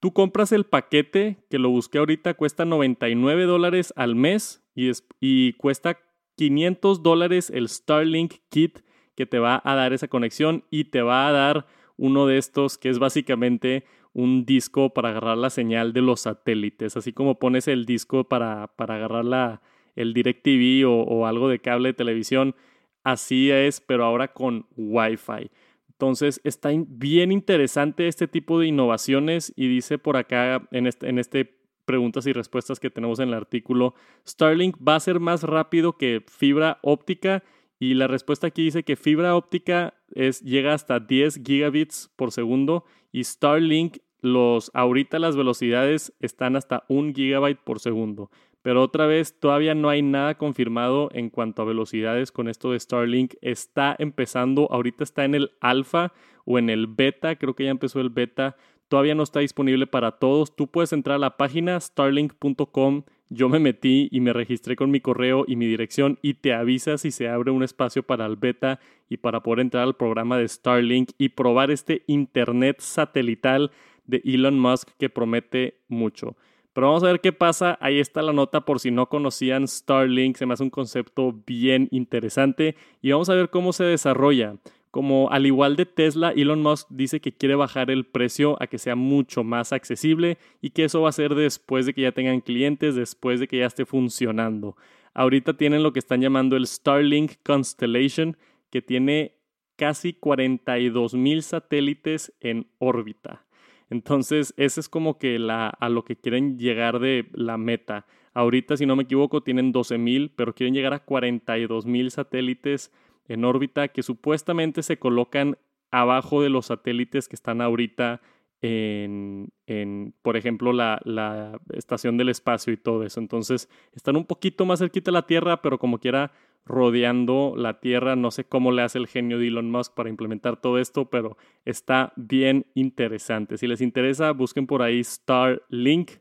Tú 0.00 0.12
compras 0.12 0.50
el 0.50 0.64
paquete, 0.64 1.44
que 1.48 1.60
lo 1.60 1.70
busqué 1.70 1.98
ahorita, 1.98 2.34
cuesta 2.34 2.64
99 2.64 3.44
dólares 3.44 3.92
al 3.94 4.16
mes 4.16 4.66
y, 4.74 4.90
y 5.20 5.52
cuesta 5.52 6.00
500 6.36 7.04
dólares 7.04 7.50
el 7.50 7.68
Starlink 7.68 8.34
Kit 8.50 8.80
que 9.14 9.26
te 9.26 9.38
va 9.38 9.62
a 9.64 9.76
dar 9.76 9.92
esa 9.92 10.08
conexión 10.08 10.64
y 10.70 10.86
te 10.86 11.02
va 11.02 11.28
a 11.28 11.32
dar 11.32 11.66
uno 11.96 12.26
de 12.26 12.36
estos 12.38 12.78
que 12.78 12.88
es 12.88 12.98
básicamente 12.98 13.84
un 14.12 14.44
disco 14.44 14.92
para 14.92 15.10
agarrar 15.10 15.38
la 15.38 15.50
señal 15.50 15.92
de 15.92 16.02
los 16.02 16.22
satélites, 16.22 16.96
así 16.96 17.12
como 17.12 17.38
pones 17.38 17.68
el 17.68 17.86
disco 17.86 18.24
para, 18.24 18.74
para 18.74 18.96
agarrar 18.96 19.24
la, 19.24 19.62
el 19.94 20.14
DirecTV 20.14 20.84
o, 20.88 21.02
o 21.02 21.26
algo 21.26 21.48
de 21.48 21.60
cable 21.60 21.90
de 21.90 21.94
televisión, 21.94 22.56
así 23.04 23.52
es, 23.52 23.80
pero 23.80 24.04
ahora 24.04 24.32
con 24.32 24.66
Wi-Fi. 24.76 25.52
Entonces 25.94 26.40
está 26.44 26.70
bien 26.88 27.30
interesante 27.30 28.08
este 28.08 28.26
tipo 28.26 28.58
de 28.58 28.66
innovaciones 28.66 29.52
y 29.56 29.68
dice 29.68 29.98
por 29.98 30.16
acá 30.16 30.66
en 30.72 30.86
este, 30.86 31.08
en 31.08 31.18
este 31.18 31.56
preguntas 31.84 32.26
y 32.26 32.32
respuestas 32.32 32.80
que 32.80 32.90
tenemos 32.90 33.18
en 33.20 33.28
el 33.28 33.34
artículo, 33.34 33.94
Starlink 34.26 34.76
va 34.76 34.96
a 34.96 35.00
ser 35.00 35.20
más 35.20 35.42
rápido 35.42 35.96
que 35.96 36.24
fibra 36.26 36.78
óptica 36.82 37.44
y 37.78 37.94
la 37.94 38.06
respuesta 38.06 38.46
aquí 38.46 38.64
dice 38.64 38.82
que 38.82 38.96
fibra 38.96 39.36
óptica 39.36 39.94
es, 40.14 40.40
llega 40.40 40.72
hasta 40.72 41.00
10 41.00 41.42
gigabits 41.44 42.10
por 42.16 42.32
segundo 42.32 42.84
y 43.12 43.24
Starlink 43.24 43.98
los 44.20 44.70
ahorita 44.74 45.18
las 45.18 45.36
velocidades 45.36 46.14
están 46.20 46.56
hasta 46.56 46.84
1 46.88 47.12
gigabyte 47.14 47.60
por 47.62 47.78
segundo. 47.78 48.30
Pero 48.64 48.80
otra 48.80 49.06
vez, 49.06 49.38
todavía 49.38 49.74
no 49.74 49.90
hay 49.90 50.00
nada 50.00 50.38
confirmado 50.38 51.10
en 51.12 51.28
cuanto 51.28 51.60
a 51.60 51.66
velocidades 51.66 52.32
con 52.32 52.48
esto 52.48 52.72
de 52.72 52.80
Starlink. 52.80 53.34
Está 53.42 53.94
empezando, 53.98 54.72
ahorita 54.72 55.04
está 55.04 55.26
en 55.26 55.34
el 55.34 55.50
alfa 55.60 56.14
o 56.46 56.58
en 56.58 56.70
el 56.70 56.86
beta, 56.86 57.36
creo 57.36 57.54
que 57.54 57.64
ya 57.64 57.70
empezó 57.70 58.00
el 58.00 58.08
beta. 58.08 58.56
Todavía 58.88 59.14
no 59.14 59.22
está 59.22 59.40
disponible 59.40 59.86
para 59.86 60.12
todos. 60.12 60.56
Tú 60.56 60.66
puedes 60.66 60.94
entrar 60.94 61.16
a 61.16 61.18
la 61.18 61.36
página 61.36 61.78
starlink.com. 61.78 63.02
Yo 63.28 63.50
me 63.50 63.58
metí 63.58 64.08
y 64.10 64.20
me 64.20 64.32
registré 64.32 64.76
con 64.76 64.90
mi 64.90 65.00
correo 65.00 65.44
y 65.46 65.56
mi 65.56 65.66
dirección 65.66 66.18
y 66.22 66.32
te 66.32 66.54
avisa 66.54 66.96
si 66.96 67.10
se 67.10 67.28
abre 67.28 67.50
un 67.50 67.64
espacio 67.64 68.02
para 68.02 68.24
el 68.24 68.36
beta 68.36 68.80
y 69.10 69.18
para 69.18 69.42
poder 69.42 69.60
entrar 69.60 69.82
al 69.82 69.96
programa 69.96 70.38
de 70.38 70.48
Starlink 70.48 71.10
y 71.18 71.28
probar 71.28 71.70
este 71.70 72.02
internet 72.06 72.80
satelital 72.80 73.72
de 74.06 74.22
Elon 74.24 74.58
Musk 74.58 74.88
que 74.98 75.10
promete 75.10 75.82
mucho. 75.86 76.38
Pero 76.74 76.88
vamos 76.88 77.04
a 77.04 77.06
ver 77.06 77.20
qué 77.20 77.32
pasa. 77.32 77.78
Ahí 77.80 78.00
está 78.00 78.20
la 78.20 78.32
nota 78.32 78.62
por 78.62 78.80
si 78.80 78.90
no 78.90 79.08
conocían 79.08 79.66
Starlink. 79.66 80.36
Se 80.36 80.44
me 80.44 80.54
hace 80.54 80.64
un 80.64 80.70
concepto 80.70 81.34
bien 81.46 81.88
interesante. 81.92 82.74
Y 83.00 83.12
vamos 83.12 83.30
a 83.30 83.34
ver 83.34 83.48
cómo 83.48 83.72
se 83.72 83.84
desarrolla. 83.84 84.56
Como 84.90 85.30
al 85.30 85.46
igual 85.46 85.76
de 85.76 85.86
Tesla, 85.86 86.30
Elon 86.30 86.62
Musk 86.62 86.88
dice 86.90 87.20
que 87.20 87.32
quiere 87.32 87.54
bajar 87.54 87.90
el 87.90 88.04
precio 88.04 88.56
a 88.60 88.66
que 88.66 88.78
sea 88.78 88.94
mucho 88.94 89.42
más 89.42 89.72
accesible 89.72 90.38
y 90.60 90.70
que 90.70 90.84
eso 90.84 91.00
va 91.02 91.08
a 91.08 91.12
ser 91.12 91.34
después 91.34 91.86
de 91.86 91.94
que 91.94 92.02
ya 92.02 92.12
tengan 92.12 92.40
clientes, 92.40 92.94
después 92.94 93.40
de 93.40 93.48
que 93.48 93.58
ya 93.58 93.66
esté 93.66 93.86
funcionando. 93.86 94.76
Ahorita 95.12 95.56
tienen 95.56 95.82
lo 95.82 95.92
que 95.92 95.98
están 96.00 96.20
llamando 96.20 96.56
el 96.56 96.66
Starlink 96.66 97.32
Constellation, 97.44 98.36
que 98.70 98.82
tiene 98.82 99.34
casi 99.76 100.12
42 100.12 101.14
mil 101.14 101.42
satélites 101.42 102.32
en 102.40 102.68
órbita. 102.78 103.43
Entonces, 103.90 104.54
ese 104.56 104.80
es 104.80 104.88
como 104.88 105.18
que 105.18 105.38
la, 105.38 105.68
a 105.68 105.88
lo 105.88 106.04
que 106.04 106.16
quieren 106.16 106.58
llegar 106.58 106.98
de 106.98 107.28
la 107.32 107.58
meta. 107.58 108.06
Ahorita, 108.32 108.76
si 108.76 108.86
no 108.86 108.96
me 108.96 109.04
equivoco, 109.04 109.42
tienen 109.42 109.72
12 109.72 109.98
mil, 109.98 110.30
pero 110.34 110.54
quieren 110.54 110.74
llegar 110.74 110.94
a 110.94 111.04
42 111.04 111.86
mil 111.86 112.10
satélites 112.10 112.92
en 113.28 113.44
órbita 113.44 113.88
que 113.88 114.02
supuestamente 114.02 114.82
se 114.82 114.98
colocan 114.98 115.56
abajo 115.90 116.42
de 116.42 116.50
los 116.50 116.66
satélites 116.66 117.28
que 117.28 117.36
están 117.36 117.60
ahorita 117.60 118.20
en, 118.60 119.52
en 119.66 120.14
por 120.22 120.36
ejemplo, 120.36 120.72
la, 120.72 121.00
la, 121.04 121.60
estación 121.74 122.16
del 122.16 122.30
espacio 122.30 122.72
y 122.72 122.76
todo 122.76 123.04
eso. 123.04 123.20
Entonces, 123.20 123.68
están 123.92 124.16
un 124.16 124.24
poquito 124.24 124.64
más 124.64 124.78
cerquita 124.78 125.10
de 125.10 125.14
la 125.14 125.26
Tierra, 125.26 125.60
pero 125.60 125.78
como 125.78 125.98
quiera 125.98 126.32
rodeando 126.64 127.54
la 127.56 127.80
Tierra. 127.80 128.16
No 128.16 128.30
sé 128.30 128.44
cómo 128.44 128.72
le 128.72 128.82
hace 128.82 128.98
el 128.98 129.06
genio 129.06 129.38
de 129.38 129.48
Elon 129.48 129.70
Musk 129.70 129.94
para 129.94 130.08
implementar 130.08 130.60
todo 130.60 130.78
esto, 130.78 131.10
pero 131.10 131.36
está 131.64 132.12
bien 132.16 132.66
interesante. 132.74 133.58
Si 133.58 133.66
les 133.66 133.80
interesa, 133.80 134.32
busquen 134.32 134.66
por 134.66 134.82
ahí 134.82 135.02
Starlink 135.02 136.12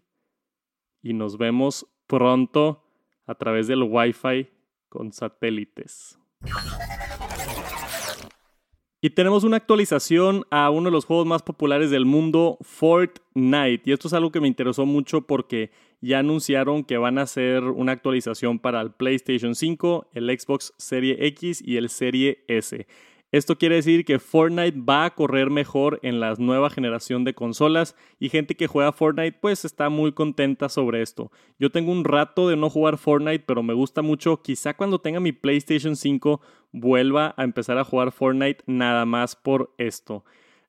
y 1.01 1.13
nos 1.13 1.37
vemos 1.37 1.87
pronto 2.07 2.83
a 3.25 3.35
través 3.35 3.67
del 3.67 3.83
Wi-Fi 3.83 4.49
con 4.89 5.11
satélites. 5.11 6.19
Y 9.05 9.09
tenemos 9.09 9.43
una 9.43 9.57
actualización 9.57 10.45
a 10.49 10.69
uno 10.69 10.85
de 10.85 10.93
los 10.93 11.03
juegos 11.03 11.25
más 11.25 11.41
populares 11.41 11.91
del 11.91 12.05
mundo, 12.05 12.57
Fortnite. 12.61 13.81
Y 13.83 13.91
esto 13.91 14.07
es 14.07 14.13
algo 14.13 14.31
que 14.31 14.39
me 14.39 14.47
interesó 14.47 14.85
mucho 14.85 15.23
porque 15.23 15.71
ya 15.99 16.19
anunciaron 16.19 16.85
que 16.85 16.95
van 16.95 17.17
a 17.17 17.23
hacer 17.23 17.65
una 17.65 17.91
actualización 17.91 18.59
para 18.59 18.79
el 18.79 18.91
PlayStation 18.91 19.55
5, 19.55 20.07
el 20.13 20.39
Xbox 20.39 20.73
Serie 20.77 21.17
X 21.19 21.61
y 21.65 21.75
el 21.75 21.89
Serie 21.89 22.45
S. 22.47 22.87
Esto 23.33 23.57
quiere 23.57 23.77
decir 23.77 24.05
que 24.05 24.19
Fortnite 24.19 24.79
va 24.79 25.05
a 25.05 25.15
correr 25.15 25.49
mejor 25.49 25.99
en 26.03 26.19
la 26.19 26.35
nueva 26.37 26.69
generación 26.69 27.23
de 27.23 27.33
consolas 27.33 27.95
y 28.19 28.29
gente 28.29 28.55
que 28.55 28.67
juega 28.67 28.91
Fortnite 28.91 29.39
pues 29.41 29.65
está 29.65 29.89
muy 29.89 30.11
contenta 30.11 30.69
sobre 30.69 31.01
esto. 31.01 31.31
Yo 31.57 31.71
tengo 31.71 31.91
un 31.91 32.03
rato 32.03 32.47
de 32.47 32.57
no 32.57 32.69
jugar 32.69 32.99
Fortnite 32.99 33.43
pero 33.47 33.63
me 33.63 33.73
gusta 33.73 34.03
mucho. 34.03 34.43
Quizá 34.43 34.75
cuando 34.75 35.01
tenga 35.01 35.19
mi 35.19 35.31
PlayStation 35.31 35.95
5 35.95 36.41
vuelva 36.73 37.33
a 37.35 37.43
empezar 37.43 37.79
a 37.79 37.83
jugar 37.83 38.11
Fortnite 38.11 38.63
nada 38.67 39.03
más 39.07 39.35
por 39.35 39.73
esto. 39.79 40.23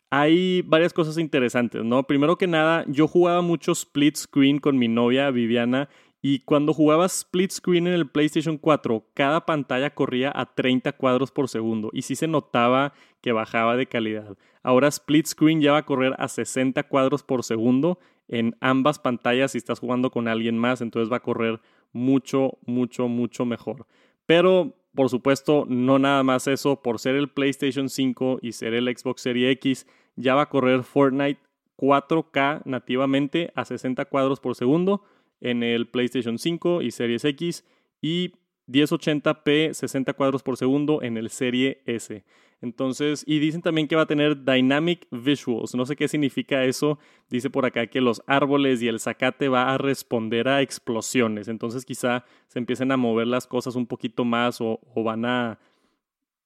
Hay 0.08 0.62
varias 0.62 0.94
cosas 0.94 1.18
interesantes, 1.18 1.84
¿no? 1.84 2.04
Primero 2.04 2.38
que 2.38 2.46
nada, 2.46 2.86
yo 2.88 3.06
jugaba 3.08 3.42
mucho 3.42 3.72
split 3.72 4.16
screen 4.16 4.58
con 4.58 4.78
mi 4.78 4.88
novia 4.88 5.30
Viviana 5.30 5.90
y 6.26 6.38
cuando 6.38 6.72
jugabas 6.72 7.18
split 7.18 7.50
screen 7.50 7.86
en 7.86 7.92
el 7.92 8.08
PlayStation 8.08 8.56
4, 8.56 9.04
cada 9.12 9.44
pantalla 9.44 9.90
corría 9.90 10.32
a 10.34 10.54
30 10.54 10.92
cuadros 10.92 11.30
por 11.30 11.50
segundo 11.50 11.90
y 11.92 12.00
sí 12.00 12.16
se 12.16 12.26
notaba 12.26 12.94
que 13.20 13.32
bajaba 13.32 13.76
de 13.76 13.86
calidad. 13.88 14.38
Ahora 14.62 14.88
split 14.88 15.26
screen 15.26 15.60
ya 15.60 15.72
va 15.72 15.78
a 15.78 15.84
correr 15.84 16.14
a 16.16 16.28
60 16.28 16.84
cuadros 16.84 17.22
por 17.22 17.44
segundo 17.44 17.98
en 18.26 18.56
ambas 18.60 18.98
pantallas 18.98 19.52
si 19.52 19.58
estás 19.58 19.80
jugando 19.80 20.10
con 20.10 20.26
alguien 20.26 20.56
más, 20.56 20.80
entonces 20.80 21.12
va 21.12 21.18
a 21.18 21.22
correr 21.22 21.60
mucho, 21.92 22.56
mucho, 22.64 23.06
mucho 23.06 23.44
mejor. 23.44 23.86
Pero, 24.24 24.78
por 24.94 25.10
supuesto, 25.10 25.66
no 25.68 25.98
nada 25.98 26.22
más 26.22 26.46
eso, 26.46 26.80
por 26.80 27.00
ser 27.00 27.16
el 27.16 27.28
PlayStation 27.28 27.90
5 27.90 28.38
y 28.40 28.52
ser 28.52 28.72
el 28.72 28.86
Xbox 28.86 29.20
Series 29.20 29.52
X, 29.56 29.86
ya 30.16 30.34
va 30.34 30.44
a 30.44 30.48
correr 30.48 30.84
Fortnite 30.84 31.40
4K 31.76 32.62
nativamente 32.64 33.52
a 33.54 33.66
60 33.66 34.06
cuadros 34.06 34.40
por 34.40 34.54
segundo 34.54 35.04
en 35.44 35.62
el 35.62 35.86
PlayStation 35.86 36.38
5 36.38 36.82
y 36.82 36.90
Series 36.90 37.24
X 37.24 37.64
y 38.00 38.32
1080p 38.66 39.74
60 39.74 40.14
cuadros 40.14 40.42
por 40.42 40.56
segundo 40.56 41.02
en 41.02 41.16
el 41.16 41.30
Serie 41.30 41.82
S. 41.86 42.24
Entonces, 42.62 43.24
y 43.26 43.40
dicen 43.40 43.60
también 43.60 43.86
que 43.86 43.94
va 43.94 44.02
a 44.02 44.06
tener 44.06 44.42
Dynamic 44.42 45.06
Visuals. 45.10 45.74
No 45.74 45.84
sé 45.84 45.96
qué 45.96 46.08
significa 46.08 46.64
eso. 46.64 46.98
Dice 47.28 47.50
por 47.50 47.66
acá 47.66 47.88
que 47.88 48.00
los 48.00 48.22
árboles 48.26 48.80
y 48.80 48.88
el 48.88 49.00
zacate 49.00 49.50
va 49.50 49.74
a 49.74 49.76
responder 49.76 50.48
a 50.48 50.62
explosiones. 50.62 51.48
Entonces, 51.48 51.84
quizá 51.84 52.24
se 52.48 52.58
empiecen 52.58 52.90
a 52.90 52.96
mover 52.96 53.26
las 53.26 53.46
cosas 53.46 53.76
un 53.76 53.86
poquito 53.86 54.24
más 54.24 54.62
o, 54.62 54.80
o 54.94 55.02
van 55.04 55.26
a, 55.26 55.58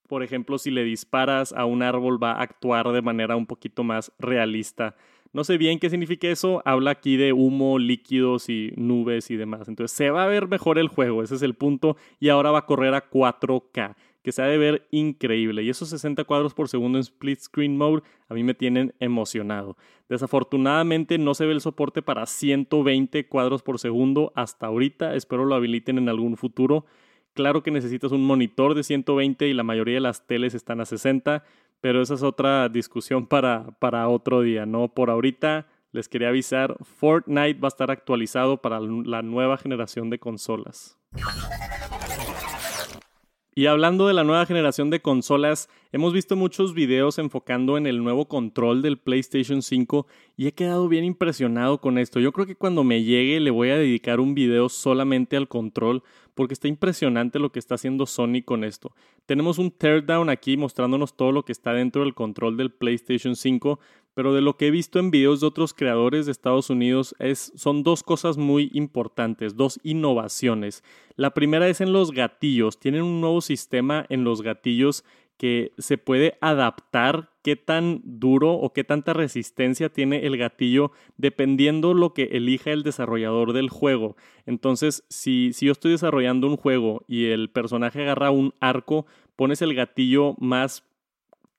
por 0.09 0.25
ejemplo, 0.25 0.59
si 0.59 0.73
le 0.73 0.83
disparas 0.83 1.53
a 1.53 1.67
un 1.67 1.85
árbol, 1.85 2.21
va 2.21 2.33
a 2.33 2.43
actuar 2.43 2.91
de 2.91 3.03
manera 3.03 3.37
un 3.37 3.47
poquito 3.47 3.85
más 3.85 4.11
realista 4.19 4.97
no 5.33 5.45
sé 5.45 5.59
bien 5.59 5.79
qué 5.79 5.91
significa 5.91 6.29
eso. 6.29 6.63
Habla 6.65 6.93
aquí 6.93 7.17
de 7.17 7.33
humo, 7.33 7.79
líquidos 7.79 8.49
y 8.49 8.73
nubes 8.77 9.31
y 9.31 9.37
demás. 9.37 9.69
Entonces 9.69 9.97
se 9.97 10.11
va 10.11 10.25
a 10.25 10.29
ver 10.29 10.49
mejor 10.49 10.79
el 10.79 10.89
juego. 10.89 11.23
Ese 11.23 11.35
es 11.35 11.43
el 11.43 11.55
punto. 11.55 11.97
Y 12.19 12.29
ahora 12.31 12.51
va 12.51 12.61
a 12.61 12.67
correr 12.67 12.95
a 12.95 13.09
4K. 13.09 13.97
Que 14.23 14.33
se 14.33 14.43
ha 14.43 14.47
de 14.47 14.59
ver 14.59 14.87
increíble. 14.91 15.63
Y 15.63 15.71
esos 15.71 15.89
60 15.91 16.25
cuadros 16.25 16.55
por 16.55 16.69
segundo 16.69 16.99
en 16.99 17.03
split 17.03 17.41
screen 17.41 17.77
mode 17.77 18.03
a 18.29 18.35
mí 18.35 18.43
me 18.43 18.55
tienen 18.55 18.95
emocionado. 19.01 19.77
Desafortunadamente 20.09 21.19
no 21.19 21.35
se 21.35 21.47
ve 21.47 21.53
el 21.53 21.61
soporte 21.61 22.03
para 22.03 22.27
120 22.27 23.27
cuadros 23.29 23.63
por 23.63 23.79
segundo 23.79 24.33
hasta 24.35 24.67
ahorita. 24.67 25.15
Espero 25.15 25.45
lo 25.45 25.55
habiliten 25.55 25.99
en 25.99 26.09
algún 26.09 26.37
futuro. 26.37 26.85
Claro 27.35 27.63
que 27.63 27.71
necesitas 27.71 28.11
un 28.11 28.25
monitor 28.25 28.75
de 28.75 28.83
120 28.83 29.47
y 29.47 29.55
la 29.55 29.63
mayoría 29.63 29.95
de 29.95 30.01
las 30.01 30.27
teles 30.27 30.55
están 30.55 30.81
a 30.81 30.87
60 30.87 31.45
pero 31.81 32.03
esa 32.03 32.15
es 32.15 32.23
otra 32.23 32.69
discusión 32.69 33.27
para, 33.27 33.73
para 33.79 34.09
otro 34.09 34.43
día, 34.43 34.67
¿no? 34.67 34.89
Por 34.89 35.11
ahorita 35.11 35.67
les 35.93 36.09
quería 36.09 36.29
avisar, 36.29 36.77
Fortnite 36.83 37.61
va 37.61 37.69
a 37.69 37.75
estar 37.75 37.91
actualizado 37.91 38.61
para 38.61 38.79
la 38.81 39.23
nueva 39.23 39.57
generación 39.57 40.11
de 40.11 40.19
consolas. 40.19 40.99
Y 43.59 43.67
hablando 43.67 44.07
de 44.07 44.15
la 44.15 44.23
nueva 44.23 44.47
generación 44.47 44.89
de 44.89 45.03
consolas, 45.03 45.69
hemos 45.91 46.13
visto 46.13 46.37
muchos 46.37 46.75
videos 46.75 47.19
enfocando 47.19 47.77
en 47.77 47.89
el 47.89 48.05
nuevo 48.05 48.29
control 48.29 48.83
del 48.83 48.99
PlayStation 48.99 49.63
5 49.63 50.07
y 50.37 50.47
he 50.47 50.53
quedado 50.53 50.87
bien 50.87 51.05
impresionado 51.05 51.81
con 51.81 51.99
esto. 51.99 52.21
Yo 52.21 52.31
creo 52.31 52.47
que 52.47 52.55
cuando 52.55 52.85
me 52.85 53.03
llegue 53.03 53.41
le 53.41 53.51
voy 53.51 53.71
a 53.71 53.77
dedicar 53.77 54.21
un 54.21 54.33
video 54.33 54.69
solamente 54.69 55.37
al 55.37 55.49
control 55.49 56.05
porque 56.37 56.55
está 56.55 56.69
impresionante 56.69 57.41
lo 57.41 57.51
que 57.51 57.59
está 57.59 57.75
haciendo 57.75 58.07
Sony 58.07 58.45
con 58.45 58.63
esto. 58.63 58.93
Tenemos 59.27 59.59
un 59.59 59.73
teardown 59.73 60.31
aquí 60.31 60.57
mostrándonos 60.57 61.17
todo 61.17 61.33
lo 61.33 61.45
que 61.45 61.51
está 61.51 61.73
dentro 61.73 62.05
del 62.05 62.15
control 62.15 62.57
del 62.57 62.71
PlayStation 62.71 63.35
5, 63.35 63.81
pero 64.19 64.35
de 64.35 64.41
lo 64.41 64.57
que 64.57 64.67
he 64.67 64.71
visto 64.73 64.99
en 64.99 65.13
videos 65.13 65.41
de 65.41 65.47
otros 65.47 65.73
creadores 65.73 66.27
de 66.27 66.33
Estados 66.33 66.71
Unidos 66.71 67.15
es, 67.21 67.53
son 67.55 67.85
dos 67.85 68.03
cosas 68.03 68.37
muy 68.37 68.69
importantes, 68.75 69.55
dos 69.55 69.79
innovaciones. 69.85 70.83
La 71.15 71.35
primera 71.35 71.69
es 71.69 71.81
en 71.81 71.93
los 71.93 72.11
gatillos. 72.11 72.81
Tienen 72.81 73.03
un 73.03 73.21
nuevo 73.21 73.41
sistema 73.41 74.07
en 74.09 74.25
los 74.25 74.43
gatillos 74.43 75.05
que 75.37 75.71
se 75.79 75.99
puede 75.99 76.37
adaptar 76.41 77.31
qué 77.43 77.55
tan 77.55 78.01
duro 78.03 78.55
o 78.55 78.73
qué 78.73 78.83
tanta 78.83 79.13
resistencia 79.13 79.89
tiene 79.89 80.27
el 80.27 80.37
gatillo 80.37 80.91
dependiendo 81.17 81.95
lo 81.95 82.13
que 82.13 82.25
elija 82.33 82.73
el 82.73 82.83
desarrollador 82.83 83.53
del 83.53 83.71
juego. 83.71 84.17
Entonces, 84.47 85.05
si, 85.09 85.53
si 85.53 85.67
yo 85.67 85.73
estoy 85.73 85.93
desarrollando 85.93 86.49
un 86.49 86.57
juego 86.57 87.05
y 87.07 87.27
el 87.27 87.51
personaje 87.51 88.03
agarra 88.03 88.33
un 88.33 88.53
arco, 88.59 89.07
pones 89.37 89.63
el 89.63 89.75
gatillo 89.75 90.35
más 90.41 90.88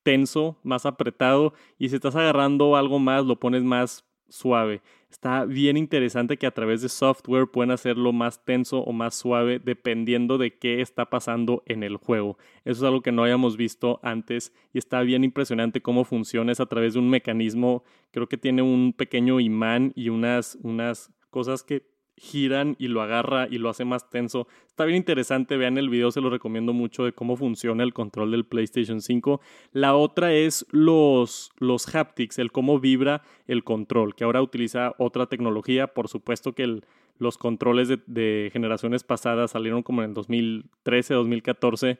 tenso, 0.09 0.57
más 0.63 0.87
apretado, 0.87 1.53
y 1.77 1.89
si 1.89 1.95
estás 1.97 2.15
agarrando 2.15 2.75
algo 2.75 2.97
más, 2.97 3.27
lo 3.27 3.39
pones 3.39 3.61
más 3.61 4.09
suave. 4.27 4.81
Está 5.11 5.45
bien 5.45 5.77
interesante 5.77 6.37
que 6.37 6.47
a 6.47 6.51
través 6.51 6.81
de 6.81 6.89
software 6.89 7.45
pueden 7.45 7.69
hacerlo 7.69 8.11
más 8.11 8.43
tenso 8.43 8.79
o 8.79 8.91
más 8.91 9.13
suave 9.13 9.59
dependiendo 9.59 10.39
de 10.39 10.57
qué 10.57 10.81
está 10.81 11.11
pasando 11.11 11.61
en 11.67 11.83
el 11.83 11.97
juego. 11.97 12.39
Eso 12.65 12.81
es 12.81 12.83
algo 12.83 13.03
que 13.03 13.11
no 13.11 13.21
habíamos 13.21 13.55
visto 13.55 13.99
antes 14.01 14.51
y 14.73 14.79
está 14.79 15.01
bien 15.01 15.23
impresionante 15.23 15.83
cómo 15.83 16.05
funciona. 16.05 16.51
Es 16.51 16.59
a 16.59 16.65
través 16.65 16.93
de 16.93 16.99
un 16.99 17.11
mecanismo, 17.11 17.83
creo 18.09 18.27
que 18.27 18.37
tiene 18.37 18.63
un 18.63 18.93
pequeño 18.93 19.39
imán 19.39 19.93
y 19.95 20.09
unas, 20.09 20.57
unas 20.63 21.13
cosas 21.29 21.61
que 21.61 21.87
giran 22.19 22.75
y 22.77 22.89
lo 22.89 23.01
agarra 23.01 23.47
y 23.49 23.57
lo 23.57 23.69
hace 23.69 23.85
más 23.85 24.09
tenso. 24.09 24.47
Está 24.67 24.85
bien 24.85 24.97
interesante, 24.97 25.57
vean 25.57 25.77
el 25.77 25.89
video, 25.89 26.11
se 26.11 26.21
lo 26.21 26.29
recomiendo 26.29 26.73
mucho 26.73 27.03
de 27.05 27.13
cómo 27.13 27.35
funciona 27.35 27.83
el 27.83 27.93
control 27.93 28.31
del 28.31 28.45
PlayStation 28.45 29.01
5. 29.01 29.41
La 29.71 29.95
otra 29.95 30.33
es 30.33 30.65
los, 30.69 31.51
los 31.57 31.93
haptics, 31.95 32.37
el 32.39 32.51
cómo 32.51 32.79
vibra 32.79 33.23
el 33.47 33.63
control, 33.63 34.15
que 34.15 34.25
ahora 34.25 34.41
utiliza 34.41 34.93
otra 34.97 35.27
tecnología. 35.27 35.87
Por 35.87 36.09
supuesto 36.09 36.53
que 36.53 36.81
los 37.17 37.37
controles 37.37 37.87
de, 37.87 37.99
de 38.05 38.49
generaciones 38.53 39.03
pasadas 39.03 39.51
salieron 39.51 39.81
como 39.81 40.03
en 40.03 40.09
el 40.09 40.13
2013, 40.13 41.13
2014 41.13 41.99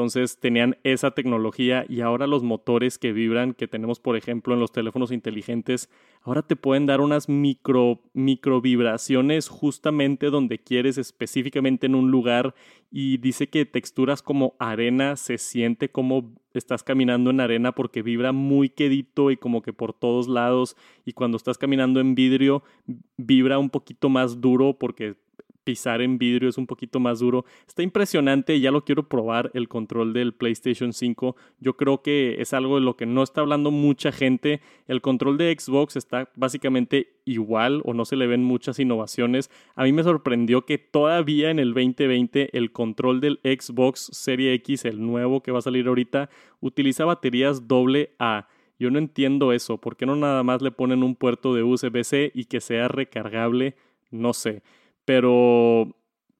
Entonces 0.00 0.38
tenían 0.40 0.78
esa 0.82 1.10
tecnología 1.10 1.84
y 1.86 2.00
ahora 2.00 2.26
los 2.26 2.42
motores 2.42 2.96
que 2.96 3.12
vibran, 3.12 3.52
que 3.52 3.68
tenemos 3.68 4.00
por 4.00 4.16
ejemplo 4.16 4.54
en 4.54 4.60
los 4.60 4.72
teléfonos 4.72 5.12
inteligentes, 5.12 5.90
ahora 6.22 6.40
te 6.40 6.56
pueden 6.56 6.86
dar 6.86 7.02
unas 7.02 7.28
micro, 7.28 8.00
micro 8.14 8.62
vibraciones 8.62 9.48
justamente 9.48 10.30
donde 10.30 10.58
quieres, 10.58 10.96
específicamente 10.96 11.84
en 11.84 11.96
un 11.96 12.10
lugar. 12.10 12.54
Y 12.90 13.18
dice 13.18 13.50
que 13.50 13.66
texturas 13.66 14.22
como 14.22 14.54
arena 14.58 15.16
se 15.16 15.36
siente 15.36 15.90
como 15.90 16.32
estás 16.54 16.82
caminando 16.82 17.28
en 17.28 17.40
arena 17.40 17.72
porque 17.72 18.00
vibra 18.00 18.32
muy 18.32 18.70
quedito 18.70 19.30
y 19.30 19.36
como 19.36 19.60
que 19.60 19.74
por 19.74 19.92
todos 19.92 20.28
lados. 20.28 20.78
Y 21.04 21.12
cuando 21.12 21.36
estás 21.36 21.58
caminando 21.58 22.00
en 22.00 22.14
vidrio, 22.14 22.62
vibra 23.18 23.58
un 23.58 23.68
poquito 23.68 24.08
más 24.08 24.40
duro 24.40 24.78
porque 24.78 25.16
pisar 25.64 26.02
en 26.02 26.18
vidrio 26.18 26.48
es 26.48 26.58
un 26.58 26.66
poquito 26.66 27.00
más 27.00 27.20
duro. 27.20 27.44
Está 27.66 27.82
impresionante, 27.82 28.60
ya 28.60 28.70
lo 28.70 28.84
quiero 28.84 29.08
probar 29.08 29.50
el 29.54 29.68
control 29.68 30.12
del 30.12 30.34
PlayStation 30.34 30.92
5. 30.92 31.36
Yo 31.58 31.76
creo 31.76 32.02
que 32.02 32.40
es 32.40 32.52
algo 32.52 32.76
de 32.76 32.82
lo 32.82 32.96
que 32.96 33.06
no 33.06 33.22
está 33.22 33.40
hablando 33.40 33.70
mucha 33.70 34.12
gente. 34.12 34.60
El 34.86 35.00
control 35.00 35.38
de 35.38 35.56
Xbox 35.58 35.96
está 35.96 36.30
básicamente 36.34 37.20
igual 37.24 37.82
o 37.84 37.94
no 37.94 38.04
se 38.04 38.16
le 38.16 38.26
ven 38.26 38.44
muchas 38.44 38.78
innovaciones. 38.78 39.50
A 39.74 39.84
mí 39.84 39.92
me 39.92 40.02
sorprendió 40.02 40.64
que 40.64 40.78
todavía 40.78 41.50
en 41.50 41.58
el 41.58 41.74
2020 41.74 42.56
el 42.56 42.72
control 42.72 43.20
del 43.20 43.40
Xbox 43.44 44.10
Serie 44.12 44.54
X, 44.54 44.84
el 44.84 45.04
nuevo 45.04 45.42
que 45.42 45.52
va 45.52 45.58
a 45.58 45.62
salir 45.62 45.86
ahorita, 45.86 46.30
utiliza 46.60 47.04
baterías 47.04 47.68
doble 47.68 48.14
A. 48.18 48.48
Yo 48.78 48.90
no 48.90 48.98
entiendo 48.98 49.52
eso. 49.52 49.78
¿Por 49.78 49.96
qué 49.96 50.06
no 50.06 50.16
nada 50.16 50.42
más 50.42 50.62
le 50.62 50.70
ponen 50.70 51.02
un 51.02 51.14
puerto 51.14 51.54
de 51.54 51.62
USB-C 51.62 52.32
y 52.34 52.46
que 52.46 52.60
sea 52.60 52.88
recargable? 52.88 53.76
No 54.10 54.32
sé 54.32 54.62
pero 55.10 55.88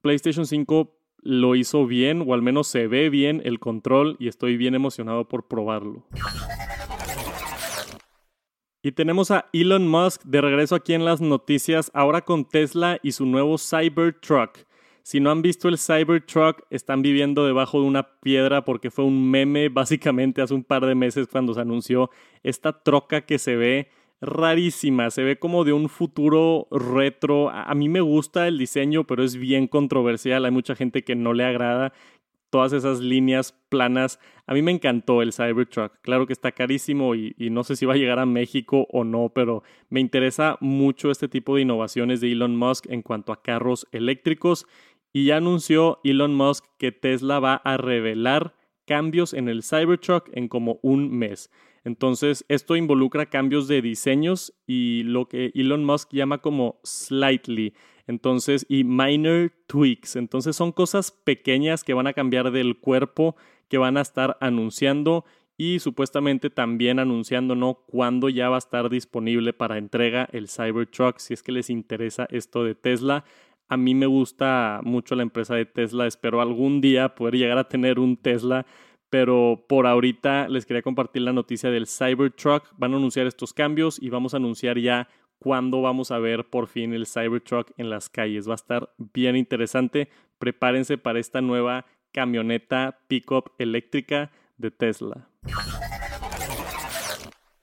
PlayStation 0.01 0.47
5 0.47 0.97
lo 1.23 1.57
hizo 1.57 1.89
bien, 1.89 2.23
o 2.25 2.35
al 2.35 2.41
menos 2.41 2.69
se 2.69 2.87
ve 2.87 3.11
bien 3.11 3.43
el 3.45 3.59
control 3.59 4.15
y 4.21 4.29
estoy 4.29 4.57
bien 4.57 4.77
emocionado 4.77 5.27
por 5.27 5.49
probarlo. 5.49 6.07
Y 8.81 8.93
tenemos 8.93 9.33
a 9.33 9.47
Elon 9.53 9.89
Musk 9.89 10.23
de 10.23 10.41
regreso 10.41 10.77
aquí 10.77 10.95
en 10.95 11.05
las 11.05 11.21
noticias, 11.21 11.91
ahora 11.95 12.21
con 12.21 12.45
Tesla 12.45 13.01
y 13.03 13.11
su 13.11 13.27
nuevo 13.27 13.59
Cybertruck. 13.59 14.59
Si 15.03 15.19
no 15.19 15.33
han 15.33 15.43
visto 15.43 15.69
el 15.69 15.77
Cybertruck, 15.77 16.63
están 16.71 17.03
viviendo 17.03 17.45
debajo 17.45 17.81
de 17.81 17.89
una 17.89 18.21
piedra 18.21 18.65
porque 18.65 18.93
fue 18.93 19.05
un 19.05 19.33
meme 19.33 19.69
básicamente 19.73 20.43
hace 20.43 20.55
un 20.55 20.63
par 20.63 20.87
de 20.87 20.95
meses 20.95 21.27
cuando 21.27 21.55
se 21.55 21.61
anunció 21.61 22.09
esta 22.45 22.85
troca 22.85 23.23
que 23.23 23.41
se 23.41 23.57
ve 23.57 23.89
rarísima, 24.21 25.11
se 25.11 25.23
ve 25.23 25.39
como 25.39 25.65
de 25.65 25.73
un 25.73 25.89
futuro 25.89 26.69
retro. 26.71 27.51
A, 27.51 27.75
mí 27.75 27.89
me 27.89 28.01
gusta 28.01 28.49
el 28.49 28.59
diseño, 28.59 29.05
pero 29.05 29.25
es 29.25 29.37
bien 29.37 29.67
controversial, 29.67 30.45
hay 30.45 30.51
mucha 30.51 30.75
gente 30.75 31.05
que 31.05 31.17
no 31.17 31.33
le 31.33 31.45
agrada 31.45 31.93
todas 32.51 32.73
esas 32.73 33.01
líneas 33.01 33.53
planas. 33.69 34.19
A 34.47 34.55
mí 34.55 34.63
me 34.63 34.73
encantó 34.73 35.23
el 35.23 35.33
Cybertruck. 35.33 36.01
Claro 36.03 36.27
que 36.27 36.33
está 36.33 36.53
carísimo 36.53 37.15
y, 37.15 37.35
no 37.39 37.65
sé 37.65 37.77
si 37.77 37.87
va 37.87 37.95
a 37.95 37.97
llegar 37.97 38.19
a 38.19 38.27
México 38.27 38.87
o 38.91 39.05
no, 39.05 39.31
pero 39.35 39.63
me 39.89 40.01
interesa 40.01 40.59
mucho 40.61 41.11
este 41.11 41.29
tipo 41.29 41.55
de 41.55 41.63
innovaciones 41.63 42.21
de 42.21 42.33
Elon 42.33 42.57
Musk 42.57 42.87
en 42.91 43.03
cuanto 43.03 43.33
a 43.33 43.43
carros 43.43 43.87
eléctricos. 43.93 44.67
Y 45.13 45.27
ya 45.27 45.37
anunció 45.37 46.01
Elon 46.05 46.35
Musk 46.35 46.65
que 46.79 46.93
Tesla 46.93 47.41
va 47.41 47.55
a 47.55 47.77
revelar 47.77 48.55
cambios 48.85 49.33
en 49.33 49.49
el 49.49 49.63
Cybertruck 49.63 50.29
en 50.33 50.49
como 50.49 50.81
un 50.83 51.17
mes. 51.17 51.51
Entonces, 51.85 52.45
esto 52.49 52.77
involucra 52.77 53.27
cambios 53.27 53.69
de 53.69 53.81
diseños 53.81 54.55
y 54.67 55.03
lo 55.05 55.29
que 55.29 55.51
Elon 55.55 55.85
Musk 55.85 56.13
llama 56.13 56.39
como 56.39 56.81
slightly. 56.85 57.75
Entonces, 58.07 58.67
y 58.69 58.85
minor 58.85 59.53
tweaks. 59.67 60.17
Entonces, 60.17 60.57
son 60.57 60.73
cosas 60.73 61.11
pequeñas 61.11 61.85
que 61.85 61.95
van 61.95 62.07
a 62.07 62.13
cambiar 62.13 62.51
del 62.51 62.79
cuerpo, 62.79 63.37
que 63.69 63.79
van 63.79 63.97
a 63.97 64.03
estar 64.03 64.37
anunciando 64.41 65.25
y 65.57 65.79
supuestamente 65.79 66.49
también 66.49 66.99
anunciando 66.99 67.55
¿no? 67.55 67.75
cuándo 67.87 68.31
ya 68.31 68.49
va 68.49 68.57
a 68.57 68.59
estar 68.59 68.89
disponible 68.89 69.53
para 69.53 69.77
entrega 69.77 70.27
el 70.33 70.49
Cybertruck, 70.49 71.19
si 71.19 71.35
es 71.35 71.43
que 71.43 71.53
les 71.53 71.69
interesa 71.69 72.27
esto 72.31 72.65
de 72.65 72.75
Tesla. 72.75 73.25
A 73.69 73.77
mí 73.77 73.95
me 73.95 74.07
gusta 74.07 74.81
mucho 74.83 75.15
la 75.17 75.23
empresa 75.23 75.55
de 75.55 75.67
Tesla, 75.67 76.07
espero 76.07 76.41
algún 76.41 76.81
día 76.81 77.15
poder 77.15 77.37
llegar 77.37 77.59
a 77.59 77.69
tener 77.69 77.99
un 77.99 78.17
Tesla 78.17 78.65
pero 79.11 79.65
por 79.69 79.87
ahorita 79.87 80.49
les 80.49 80.65
quería 80.65 80.83
compartir 80.83 81.23
la 81.23 81.33
noticia 81.33 81.71
del 81.71 81.87
Cybertruck. 81.87 82.73
Van 82.79 82.95
a 82.95 82.97
anunciar 82.97 83.27
estos 83.27 83.53
cambios 83.53 84.01
y 84.01 84.09
vamos 84.09 84.35
a 84.35 84.39
anunciar 84.39 84.79
ya 84.79 85.09
cuándo 85.41 85.83
vamos 85.83 86.13
a 86.13 86.19
ver 86.19 86.49
por 86.49 86.69
fin 86.69 86.95
el 86.95 87.07
Cybertruck 87.07 87.73
en 87.77 87.91
las 87.91 88.09
calles. 88.09 88.49
Va 88.49 88.53
a 88.53 88.55
estar 88.55 88.95
bien 88.97 89.37
interesante. 89.37 90.09
Prepárense 90.39 90.97
para 90.97 91.19
esta 91.19 91.41
nueva 91.41 91.87
camioneta 92.13 93.01
pickup 93.09 93.53
eléctrica 93.59 94.31
de 94.57 94.71
Tesla. 94.71 95.29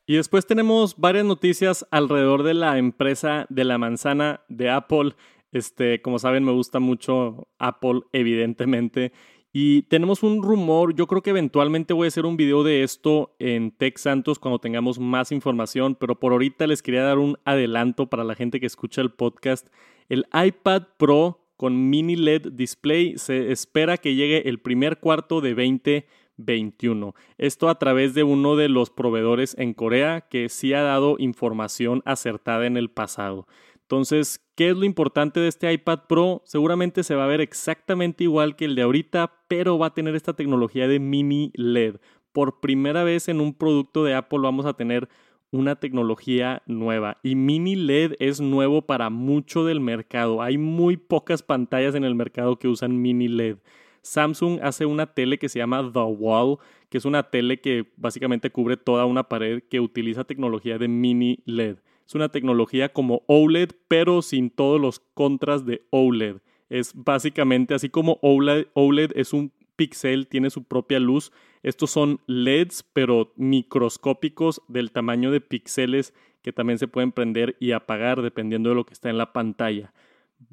Y 0.06 0.16
después 0.16 0.46
tenemos 0.48 0.98
varias 0.98 1.26
noticias 1.26 1.86
alrededor 1.92 2.44
de 2.44 2.54
la 2.54 2.78
empresa 2.78 3.46
de 3.50 3.66
la 3.66 3.78
manzana 3.78 4.42
de 4.48 4.70
Apple. 4.70 5.16
Este, 5.52 6.02
como 6.02 6.18
saben, 6.18 6.46
me 6.46 6.54
gusta 6.54 6.80
mucho 6.80 7.50
Apple, 7.58 8.02
evidentemente. 8.14 9.12
Y 9.54 9.84
tenemos 9.84 10.24
un 10.24 10.44
rumor, 10.44 10.94
yo 10.94 11.08
creo 11.08 11.22
que 11.22 11.30
eventualmente 11.30 11.94
voy 11.94 12.06
a 12.06 12.10
hacer 12.10 12.26
un 12.26 12.38
video 12.38 12.64
de 12.64 12.84
esto 12.84 13.36
en 13.40 13.72
Tech 13.72 13.98
Santos 13.98 14.40
cuando 14.40 14.60
tengamos 14.60 15.00
más 15.00 15.32
información, 15.32 15.96
pero 15.96 16.20
por 16.20 16.34
ahorita 16.34 16.68
les 16.68 16.82
quería 16.82 17.04
dar 17.04 17.18
un 17.18 17.38
adelanto 17.46 18.08
para 18.08 18.24
la 18.24 18.36
gente 18.36 18.60
que 18.60 18.66
escucha 18.66 19.02
el 19.02 19.12
podcast. 19.12 19.68
El 20.10 20.28
iPad 20.34 20.84
Pro 20.98 21.40
con 21.56 21.90
mini 21.90 22.16
LED 22.16 22.52
display 22.54 23.18
se 23.18 23.52
espera 23.52 23.98
que 23.98 24.16
llegue 24.16 24.48
el 24.48 24.60
primer 24.60 25.00
cuarto 25.00 25.42
de 25.42 25.56
2021. 25.56 27.16
Esto 27.38 27.70
a 27.70 27.80
través 27.80 28.14
de 28.14 28.24
uno 28.24 28.56
de 28.56 28.70
los 28.70 28.90
proveedores 28.90 29.56
en 29.58 29.74
Corea 29.74 30.22
que 30.30 30.50
sí 30.50 30.74
ha 30.74 30.84
dado 30.84 31.16
información 31.18 32.04
acertada 32.06 32.68
en 32.68 32.78
el 32.78 32.90
pasado. 32.90 33.48
Entonces, 33.90 34.46
¿qué 34.56 34.72
es 34.72 34.76
lo 34.76 34.84
importante 34.84 35.40
de 35.40 35.48
este 35.48 35.72
iPad 35.72 36.00
Pro? 36.10 36.42
Seguramente 36.44 37.04
se 37.04 37.16
va 37.16 37.24
a 37.24 37.28
ver 37.28 37.40
exactamente 37.40 38.26
igual 38.26 38.58
que 38.58 38.66
el 38.66 38.76
de 38.76 38.82
ahorita, 38.82 39.46
pero 39.48 39.80
va 39.80 39.88
a 39.88 39.94
tener 39.94 40.14
esta 40.14 40.34
tecnología 40.34 40.90
de 40.90 41.00
mini 41.00 41.54
LED. 41.56 41.96
Por 42.34 42.60
primera 42.60 43.06
vez 43.06 43.30
en 43.30 43.40
un 43.40 43.54
producto 43.54 44.04
de 44.04 44.14
Apple 44.14 44.40
vamos 44.42 44.66
a 44.66 44.74
tener 44.74 45.08
una 45.52 45.78
tecnología 45.78 46.64
nueva. 46.66 47.20
Y 47.24 47.36
mini 47.36 47.78
LED 47.78 48.16
es 48.20 48.42
nuevo 48.42 48.82
para 48.82 49.10
mucho 49.10 49.64
del 49.64 49.80
mercado. 49.80 50.42
Hay 50.42 50.58
muy 50.58 50.98
pocas 50.98 51.42
pantallas 51.42 51.96
en 51.96 52.04
el 52.04 52.14
mercado 52.14 52.60
que 52.60 52.68
usan 52.68 53.02
mini 53.02 53.30
LED. 53.30 53.60
Samsung 54.02 54.60
hace 54.64 54.86
una 54.86 55.14
tele 55.14 55.40
que 55.40 55.48
se 55.48 55.60
llama 55.60 55.90
The 55.94 56.00
Wall, 56.00 56.58
que 56.90 56.98
es 56.98 57.06
una 57.06 57.24
tele 57.24 57.62
que 57.62 57.86
básicamente 57.96 58.52
cubre 58.52 58.76
toda 58.76 59.06
una 59.06 59.30
pared 59.30 59.64
que 59.70 59.80
utiliza 59.80 60.26
tecnología 60.26 60.78
de 60.78 60.90
mini 60.90 61.40
LED. 61.46 61.78
Es 62.08 62.16
una 62.16 62.30
tecnología 62.30 62.94
como 62.94 63.24
OLED, 63.28 63.72
pero 63.90 64.22
sin 64.22 64.50
todos 64.50 64.80
los 64.80 65.02
contras 65.14 65.66
de 65.66 65.86
OLED. 65.90 66.38
Es 66.70 66.94
básicamente 66.96 67.74
así 67.74 67.90
como 67.90 68.18
OLED, 68.22 68.68
OLED 68.74 69.12
es 69.16 69.34
un 69.34 69.52
pixel, 69.76 70.28
tiene 70.28 70.50
su 70.50 70.64
propia 70.64 71.00
luz. 71.02 71.34
Estos 71.64 71.92
son 71.92 72.22
LEDs, 72.28 72.84
pero 72.94 73.34
microscópicos 73.36 74.62
del 74.70 74.92
tamaño 74.92 75.32
de 75.32 75.42
píxeles 75.42 76.14
que 76.42 76.54
también 76.54 76.80
se 76.80 76.88
pueden 76.88 77.12
prender 77.12 77.58
y 77.60 77.74
apagar 77.74 78.22
dependiendo 78.22 78.70
de 78.70 78.76
lo 78.76 78.86
que 78.86 78.94
está 78.94 79.10
en 79.10 79.18
la 79.18 79.34
pantalla. 79.34 79.94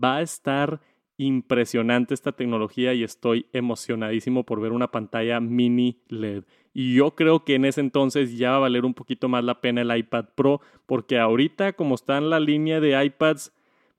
Va 0.02 0.16
a 0.16 0.22
estar 0.22 0.80
impresionante 1.16 2.14
esta 2.14 2.32
tecnología 2.32 2.94
y 2.94 3.04
estoy 3.04 3.46
emocionadísimo 3.52 4.44
por 4.44 4.60
ver 4.60 4.72
una 4.72 4.90
pantalla 4.90 5.38
mini 5.40 6.02
LED. 6.08 6.42
Y 6.74 6.94
yo 6.96 7.14
creo 7.14 7.44
que 7.44 7.54
en 7.54 7.64
ese 7.64 7.80
entonces 7.80 8.36
ya 8.36 8.50
va 8.50 8.56
a 8.56 8.60
valer 8.60 8.84
un 8.84 8.94
poquito 8.94 9.28
más 9.28 9.44
la 9.44 9.60
pena 9.60 9.82
el 9.82 9.96
iPad 9.96 10.26
Pro, 10.34 10.60
porque 10.86 11.18
ahorita 11.18 11.72
como 11.74 11.94
está 11.94 12.18
en 12.18 12.28
la 12.28 12.40
línea 12.40 12.80
de 12.80 13.02
iPads, 13.02 13.52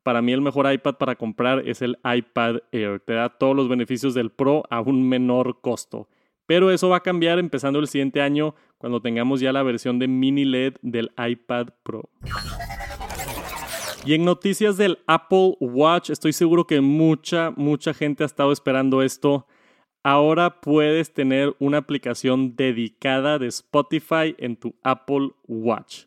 para 0.04 0.22
mí 0.22 0.34
el 0.34 0.42
mejor 0.42 0.72
iPad 0.72 0.96
para 0.96 1.16
comprar 1.16 1.68
es 1.68 1.82
el 1.82 1.98
iPad 2.04 2.58
Air. 2.72 3.00
Te 3.00 3.14
da 3.14 3.30
todos 3.30 3.56
los 3.56 3.70
beneficios 3.70 4.14
del 4.14 4.30
Pro 4.30 4.64
a 4.70 4.82
un 4.82 5.08
menor 5.08 5.62
costo. 5.62 6.10
Pero 6.46 6.70
eso 6.70 6.90
va 6.90 6.98
a 6.98 7.04
cambiar 7.04 7.40
empezando 7.40 7.80
el 7.80 7.88
siguiente 7.88 8.22
año 8.22 8.54
cuando 8.78 9.02
tengamos 9.02 9.40
ya 9.40 9.52
la 9.52 9.64
versión 9.64 9.98
de 9.98 10.08
mini 10.08 10.46
LED 10.46 10.76
del 10.84 11.12
iPad 11.18 11.70
Pro. 11.82 12.10
Y 14.06 14.14
en 14.14 14.26
noticias 14.26 14.78
del 14.78 15.00
Apple 15.08 15.56
Watch, 15.60 16.12
estoy 16.12 16.34
seguro 16.34 16.68
que 16.68 16.82
mucha, 16.82 17.52
mucha 17.56 17.94
gente 17.94 18.22
ha 18.22 18.28
estado 18.28 18.52
esperando 18.52 19.02
esto. 19.02 19.48
Ahora 20.08 20.62
puedes 20.62 21.15
tener 21.15 21.56
una 21.58 21.80
aplicación 21.80 22.56
dedicada 22.56 23.39
de 23.39 23.48
Spotify 23.48 24.36
en 24.38 24.56
tu 24.56 24.76
Apple 24.84 25.32
Watch. 25.48 26.04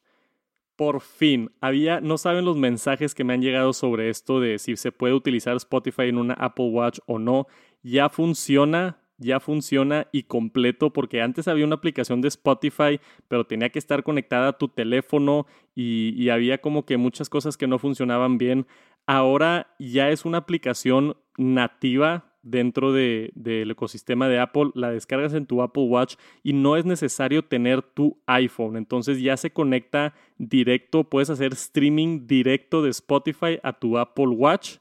Por 0.76 1.00
fin, 1.00 1.50
había, 1.60 2.00
no 2.00 2.16
saben 2.16 2.44
los 2.44 2.56
mensajes 2.56 3.12
que 3.12 3.24
me 3.24 3.34
han 3.34 3.42
llegado 3.42 3.72
sobre 3.72 4.08
esto 4.08 4.38
de 4.38 4.60
si 4.60 4.76
se 4.76 4.92
puede 4.92 5.14
utilizar 5.14 5.56
Spotify 5.56 6.02
en 6.02 6.18
una 6.18 6.34
Apple 6.34 6.68
Watch 6.68 7.00
o 7.06 7.18
no. 7.18 7.48
Ya 7.82 8.08
funciona, 8.08 9.00
ya 9.16 9.40
funciona 9.40 10.06
y 10.12 10.22
completo 10.22 10.92
porque 10.92 11.20
antes 11.20 11.48
había 11.48 11.64
una 11.64 11.74
aplicación 11.74 12.20
de 12.20 12.28
Spotify, 12.28 13.00
pero 13.26 13.48
tenía 13.48 13.70
que 13.70 13.80
estar 13.80 14.04
conectada 14.04 14.50
a 14.50 14.58
tu 14.58 14.68
teléfono 14.68 15.48
y, 15.74 16.14
y, 16.16 16.30
había 16.30 16.58
como 16.58 16.86
que 16.86 16.98
muchas 16.98 17.28
cosas 17.28 17.56
que 17.56 17.66
no 17.66 17.80
funcionaban 17.80 18.38
bien. 18.38 18.68
Ahora 19.06 19.74
ya 19.80 20.10
es 20.10 20.24
una 20.24 20.38
aplicación 20.38 21.16
nativa 21.36 22.27
dentro 22.42 22.92
del 22.92 23.70
ecosistema 23.70 24.28
de 24.28 24.38
Apple, 24.38 24.70
la 24.74 24.90
descargas 24.90 25.34
en 25.34 25.46
tu 25.46 25.62
Apple 25.62 25.84
Watch 25.84 26.16
y 26.42 26.52
no 26.52 26.76
es 26.76 26.84
necesario 26.84 27.44
tener 27.44 27.82
tu 27.82 28.18
iPhone. 28.26 28.76
Entonces 28.76 29.20
ya 29.20 29.36
se 29.36 29.50
conecta 29.50 30.14
directo, 30.38 31.04
puedes 31.04 31.30
hacer 31.30 31.52
streaming 31.52 32.26
directo 32.26 32.82
de 32.82 32.90
Spotify 32.90 33.58
a 33.62 33.72
tu 33.72 33.98
Apple 33.98 34.28
Watch 34.28 34.76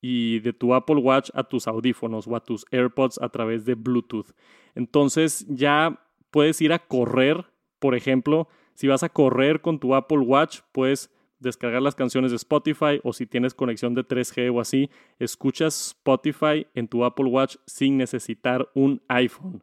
y 0.00 0.40
de 0.40 0.52
tu 0.52 0.74
Apple 0.74 0.96
Watch 0.96 1.30
a 1.34 1.44
tus 1.44 1.66
audífonos 1.66 2.26
o 2.26 2.36
a 2.36 2.40
tus 2.40 2.66
AirPods 2.70 3.18
a 3.22 3.28
través 3.28 3.64
de 3.64 3.74
Bluetooth. 3.74 4.32
Entonces 4.74 5.46
ya 5.48 6.00
puedes 6.30 6.60
ir 6.60 6.72
a 6.72 6.80
correr, 6.80 7.46
por 7.78 7.94
ejemplo, 7.94 8.48
si 8.74 8.88
vas 8.88 9.02
a 9.02 9.08
correr 9.08 9.60
con 9.60 9.78
tu 9.78 9.94
Apple 9.94 10.18
Watch, 10.18 10.60
puedes 10.72 11.13
descargar 11.44 11.82
las 11.82 11.94
canciones 11.94 12.32
de 12.32 12.36
Spotify 12.36 13.00
o 13.04 13.12
si 13.12 13.26
tienes 13.26 13.54
conexión 13.54 13.94
de 13.94 14.02
3G 14.02 14.52
o 14.52 14.60
así, 14.60 14.90
escuchas 15.20 15.88
Spotify 15.88 16.66
en 16.74 16.88
tu 16.88 17.04
Apple 17.04 17.26
Watch 17.26 17.56
sin 17.66 17.96
necesitar 17.96 18.68
un 18.74 19.00
iPhone. 19.06 19.62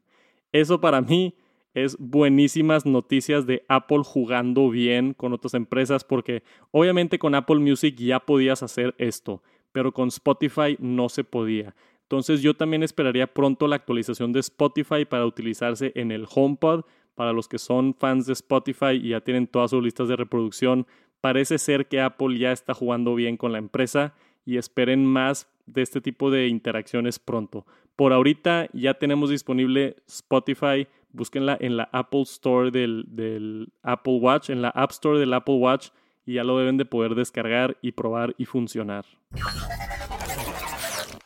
Eso 0.53 0.79
para 0.79 1.01
mí 1.01 1.35
es 1.73 1.97
buenísimas 1.99 2.85
noticias 2.85 3.45
de 3.45 3.63
Apple 3.67 4.03
jugando 4.03 4.69
bien 4.69 5.13
con 5.13 5.33
otras 5.33 5.53
empresas 5.53 6.03
porque 6.03 6.43
obviamente 6.71 7.19
con 7.19 7.35
Apple 7.35 7.59
Music 7.59 7.95
ya 7.97 8.19
podías 8.19 8.63
hacer 8.63 8.95
esto, 8.97 9.41
pero 9.71 9.91
con 9.93 10.09
Spotify 10.09 10.77
no 10.79 11.09
se 11.09 11.23
podía. 11.23 11.75
Entonces 12.03 12.41
yo 12.41 12.53
también 12.55 12.83
esperaría 12.83 13.33
pronto 13.33 13.69
la 13.69 13.77
actualización 13.77 14.33
de 14.33 14.41
Spotify 14.41 15.05
para 15.05 15.25
utilizarse 15.25 15.93
en 15.95 16.11
el 16.11 16.27
HomePod. 16.29 16.83
Para 17.15 17.33
los 17.33 17.47
que 17.47 17.57
son 17.57 17.93
fans 17.93 18.25
de 18.25 18.33
Spotify 18.33 18.93
y 18.93 19.09
ya 19.09 19.21
tienen 19.21 19.45
todas 19.45 19.71
sus 19.71 19.83
listas 19.83 20.07
de 20.07 20.15
reproducción, 20.15 20.87
parece 21.21 21.57
ser 21.57 21.87
que 21.87 22.01
Apple 22.01 22.37
ya 22.37 22.51
está 22.51 22.73
jugando 22.73 23.15
bien 23.15 23.37
con 23.37 23.51
la 23.51 23.59
empresa 23.59 24.13
y 24.45 24.57
esperen 24.57 25.05
más 25.05 25.47
de 25.65 25.81
este 25.83 26.01
tipo 26.01 26.31
de 26.31 26.47
interacciones 26.47 27.19
pronto. 27.19 27.65
Por 27.95 28.13
ahorita 28.13 28.67
ya 28.73 28.95
tenemos 28.95 29.29
disponible 29.29 29.97
Spotify, 30.07 30.87
búsquenla 31.11 31.57
en 31.59 31.77
la 31.77 31.89
Apple 31.91 32.23
Store 32.23 32.71
del, 32.71 33.05
del, 33.07 33.71
Apple 33.83 34.17
Watch, 34.19 34.49
en 34.49 34.61
la 34.61 34.69
App 34.69 34.91
Store 34.91 35.19
del 35.19 35.33
Apple 35.33 35.55
Watch 35.55 35.89
y 36.25 36.33
ya 36.33 36.43
lo 36.43 36.57
deben 36.57 36.77
de 36.77 36.85
poder 36.85 37.15
descargar 37.15 37.77
y 37.81 37.91
probar 37.91 38.33
y 38.37 38.45
funcionar. 38.45 39.05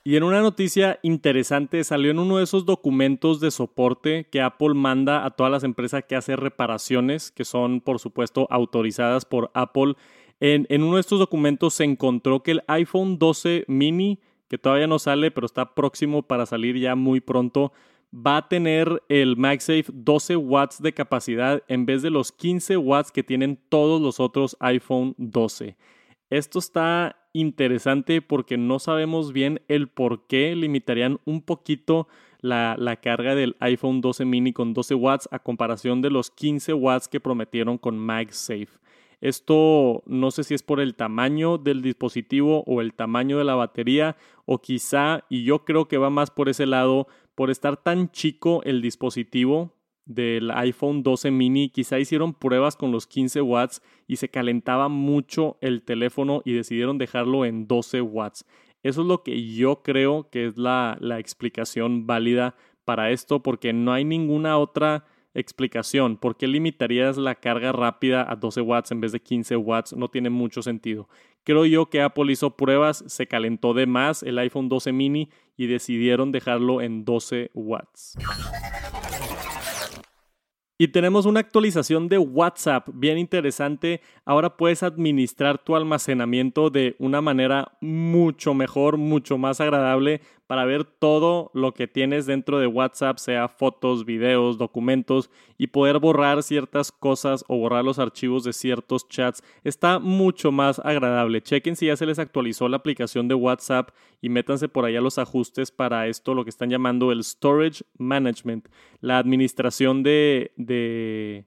Y 0.07 0.17
en 0.17 0.23
una 0.23 0.39
noticia 0.41 0.99
interesante 1.01 1.83
salió 1.83 2.11
en 2.11 2.19
uno 2.19 2.37
de 2.37 2.43
esos 2.43 2.63
documentos 2.67 3.39
de 3.39 3.49
soporte 3.49 4.27
que 4.31 4.39
Apple 4.39 4.75
manda 4.75 5.25
a 5.25 5.31
todas 5.31 5.51
las 5.51 5.63
empresas 5.63 6.03
que 6.07 6.15
hacen 6.15 6.37
reparaciones, 6.37 7.31
que 7.31 7.43
son 7.43 7.81
por 7.81 7.97
supuesto 7.97 8.45
autorizadas 8.51 9.25
por 9.25 9.49
Apple. 9.55 9.95
En, 10.39 10.67
uno 10.83 10.97
de 10.97 11.01
estos 11.01 11.17
documentos 11.17 11.73
se 11.73 11.85
encontró 11.85 12.43
que 12.43 12.51
el 12.51 12.63
iPhone 12.67 13.17
12 13.17 13.65
mini, 13.67 14.19
que 14.47 14.59
todavía 14.59 14.85
no 14.85 14.99
sale, 14.99 15.31
pero 15.31 15.47
está 15.47 15.73
próximo 15.73 16.21
para 16.21 16.45
salir 16.45 16.77
ya 16.77 16.93
muy 16.93 17.19
pronto, 17.19 17.73
va 18.15 18.37
a 18.37 18.47
tener 18.47 19.01
el 19.09 19.37
MagSafe 19.37 19.85
12 19.91 20.35
watts 20.35 20.83
de 20.83 20.93
capacidad 20.93 21.63
en 21.67 21.87
vez 21.87 22.03
de 22.03 22.11
los 22.11 22.31
15 22.31 22.77
watts 22.77 23.11
que 23.11 23.23
tienen 23.23 23.59
todos 23.69 23.99
los 23.99 24.19
otros 24.19 24.55
iPhone 24.59 25.15
12. 25.17 25.75
Esto 26.29 26.59
está 26.59 27.17
interesante 27.33 28.21
porque 28.21 28.57
no 28.57 28.79
sabemos 28.79 29.33
bien 29.33 29.61
el 29.67 29.87
por 29.87 30.25
qué 30.27 30.55
limitarían 30.55 31.19
un 31.25 31.41
poquito 31.41 32.07
la, 32.39 32.75
la, 32.77 32.95
carga 32.97 33.35
del 33.35 33.55
iPhone 33.59 34.01
12 34.01 34.25
mini 34.25 34.53
con 34.53 34.73
12 34.73 34.95
watts 34.95 35.29
a 35.31 35.39
comparación 35.39 36.01
de 36.01 36.09
los 36.09 36.31
15 36.31 36.73
watts 36.73 37.07
que 37.07 37.19
prometieron 37.19 37.77
con 37.77 37.97
MagSafe. 37.97 38.69
Esto 39.21 40.03
no 40.05 40.31
sé 40.31 40.43
si 40.43 40.53
es 40.53 40.63
por 40.63 40.79
el 40.79 40.95
tamaño 40.95 41.57
del 41.57 41.81
dispositivo 41.81 42.63
o 42.67 42.81
el 42.81 42.93
tamaño 42.93 43.37
de 43.37 43.43
la 43.43 43.55
batería 43.55 44.17
o 44.45 44.59
quizá, 44.59 45.25
y 45.29 45.43
yo 45.43 45.65
creo 45.65 45.87
que 45.87 45.97
va 45.97 46.09
más 46.09 46.31
por 46.31 46.49
ese 46.49 46.65
lado, 46.65 47.07
por 47.33 47.49
estar 47.49 47.77
tan 47.77 48.11
chico 48.11 48.61
el 48.65 48.81
dispositivo, 48.81 49.73
del 50.05 50.51
iPhone 50.51 51.03
12 51.03 51.31
mini, 51.31 51.69
quizá 51.69 51.99
hicieron 51.99 52.33
pruebas 52.33 52.75
con 52.75 52.91
los 52.91 53.07
15 53.07 53.41
watts 53.41 53.81
y 54.07 54.17
se 54.17 54.29
calentaba 54.29 54.87
mucho 54.87 55.57
el 55.61 55.81
teléfono 55.81 56.41
y 56.45 56.53
decidieron 56.53 56.97
dejarlo 56.97 57.45
en 57.45 57.67
12 57.67 58.01
watts. 58.01 58.45
Eso 58.83 59.01
es 59.01 59.07
lo 59.07 59.23
que 59.23 59.51
yo 59.55 59.81
creo 59.81 60.29
que 60.29 60.45
es 60.45 60.57
la, 60.57 60.99
explicación 61.17 62.05
válida 62.05 62.55
para 62.85 63.09
esto, 63.09 63.41
porque 63.41 63.73
no 63.73 63.91
hay 63.93 64.05
ninguna 64.05 64.59
otra 64.59 65.05
explicación. 65.33 66.17
¿Por 66.17 66.37
qué 66.37 66.47
limitarías 66.47 67.17
la 67.17 67.33
carga 67.33 67.71
rápida 67.71 68.31
a 68.31 68.35
12 68.35 68.61
watts 68.61 68.91
en 68.91 69.01
vez 69.01 69.11
de 69.11 69.19
15 69.19 69.55
watts? 69.55 69.93
No 69.93 70.07
tiene 70.09 70.29
mucho 70.29 70.61
sentido. 70.61 71.09
Creo 71.43 71.65
yo 71.65 71.89
que 71.89 72.03
Apple 72.03 72.31
hizo 72.31 72.55
pruebas, 72.55 73.03
se 73.07 73.25
calentó 73.27 73.73
de 73.73 73.87
más 73.87 74.21
el 74.21 74.37
iPhone 74.37 74.69
12 74.69 74.91
mini 74.91 75.29
y 75.57 75.65
decidieron 75.65 76.31
dejarlo 76.31 76.79
en 76.79 77.05
12 77.05 77.49
watts. 77.55 78.17
Y 80.77 80.89
tenemos 80.89 81.25
una 81.25 81.39
actualización 81.39 82.09
de 82.09 82.17
WhatsApp 82.17 82.89
bien 82.93 83.17
interesante. 83.17 84.01
Ahora 84.25 84.57
puedes 84.57 84.83
administrar 84.83 85.57
tu 85.57 85.75
almacenamiento 85.75 86.69
de 86.69 86.97
una 86.99 87.21
manera 87.21 87.77
mucho 87.79 88.53
mejor, 88.53 88.97
mucho 88.97 89.37
más 89.37 89.61
agradable 89.61 90.19
para 90.47 90.65
ver 90.65 90.83
todo 90.83 91.51
lo 91.53 91.73
que 91.73 91.87
tienes 91.87 92.25
dentro 92.25 92.59
de 92.59 92.67
WhatsApp, 92.67 93.17
sea 93.17 93.47
fotos, 93.47 94.05
videos, 94.05 94.57
documentos 94.57 95.29
y 95.57 95.67
poder 95.67 95.99
borrar 95.99 96.43
ciertas 96.43 96.91
cosas 96.91 97.43
o 97.47 97.57
borrar 97.57 97.83
los 97.83 97.99
archivos 97.99 98.43
de 98.43 98.53
ciertos 98.53 99.07
chats. 99.09 99.43
Está 99.63 99.99
mucho 99.99 100.51
más 100.51 100.79
agradable. 100.79 101.41
Chequen 101.41 101.75
si 101.75 101.87
ya 101.87 101.95
se 101.95 102.05
les 102.05 102.19
actualizó 102.19 102.69
la 102.69 102.77
aplicación 102.77 103.27
de 103.27 103.35
WhatsApp 103.35 103.89
y 104.21 104.29
métanse 104.29 104.69
por 104.69 104.85
allá 104.85 105.01
los 105.01 105.17
ajustes 105.17 105.71
para 105.71 106.07
esto, 106.07 106.33
lo 106.33 106.43
que 106.43 106.49
están 106.49 106.69
llamando 106.69 107.11
el 107.11 107.23
Storage 107.23 107.83
Management, 107.97 108.67
la 109.01 109.17
administración 109.17 110.03
de... 110.03 110.51
de 110.57 111.45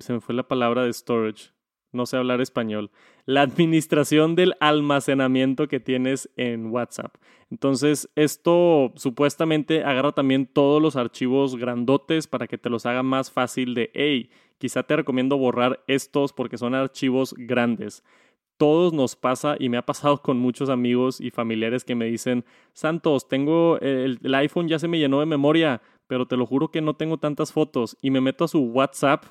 se 0.00 0.12
me 0.12 0.20
fue 0.20 0.34
la 0.34 0.48
palabra 0.48 0.84
de 0.84 0.92
storage 0.92 1.52
no 1.92 2.06
sé 2.06 2.16
hablar 2.16 2.40
español, 2.40 2.90
la 3.30 3.42
administración 3.42 4.34
del 4.34 4.54
almacenamiento 4.58 5.68
que 5.68 5.78
tienes 5.78 6.28
en 6.36 6.66
WhatsApp. 6.72 7.14
Entonces, 7.48 8.10
esto 8.16 8.92
supuestamente 8.96 9.84
agarra 9.84 10.10
también 10.10 10.46
todos 10.46 10.82
los 10.82 10.96
archivos 10.96 11.54
grandotes 11.54 12.26
para 12.26 12.48
que 12.48 12.58
te 12.58 12.68
los 12.68 12.86
haga 12.86 13.04
más 13.04 13.30
fácil 13.30 13.74
de, 13.74 13.92
hey, 13.94 14.30
quizá 14.58 14.82
te 14.82 14.96
recomiendo 14.96 15.38
borrar 15.38 15.80
estos 15.86 16.32
porque 16.32 16.58
son 16.58 16.74
archivos 16.74 17.32
grandes. 17.38 18.02
Todos 18.56 18.92
nos 18.92 19.14
pasa 19.14 19.54
y 19.60 19.68
me 19.68 19.76
ha 19.76 19.86
pasado 19.86 20.22
con 20.22 20.40
muchos 20.40 20.68
amigos 20.68 21.20
y 21.20 21.30
familiares 21.30 21.84
que 21.84 21.94
me 21.94 22.06
dicen, 22.06 22.44
Santos, 22.72 23.28
tengo 23.28 23.78
el, 23.78 24.18
el 24.24 24.34
iPhone 24.34 24.66
ya 24.66 24.80
se 24.80 24.88
me 24.88 24.98
llenó 24.98 25.20
de 25.20 25.26
memoria, 25.26 25.82
pero 26.08 26.26
te 26.26 26.36
lo 26.36 26.46
juro 26.46 26.72
que 26.72 26.80
no 26.80 26.94
tengo 26.94 27.18
tantas 27.18 27.52
fotos 27.52 27.96
y 28.02 28.10
me 28.10 28.20
meto 28.20 28.42
a 28.42 28.48
su 28.48 28.60
WhatsApp 28.60 29.24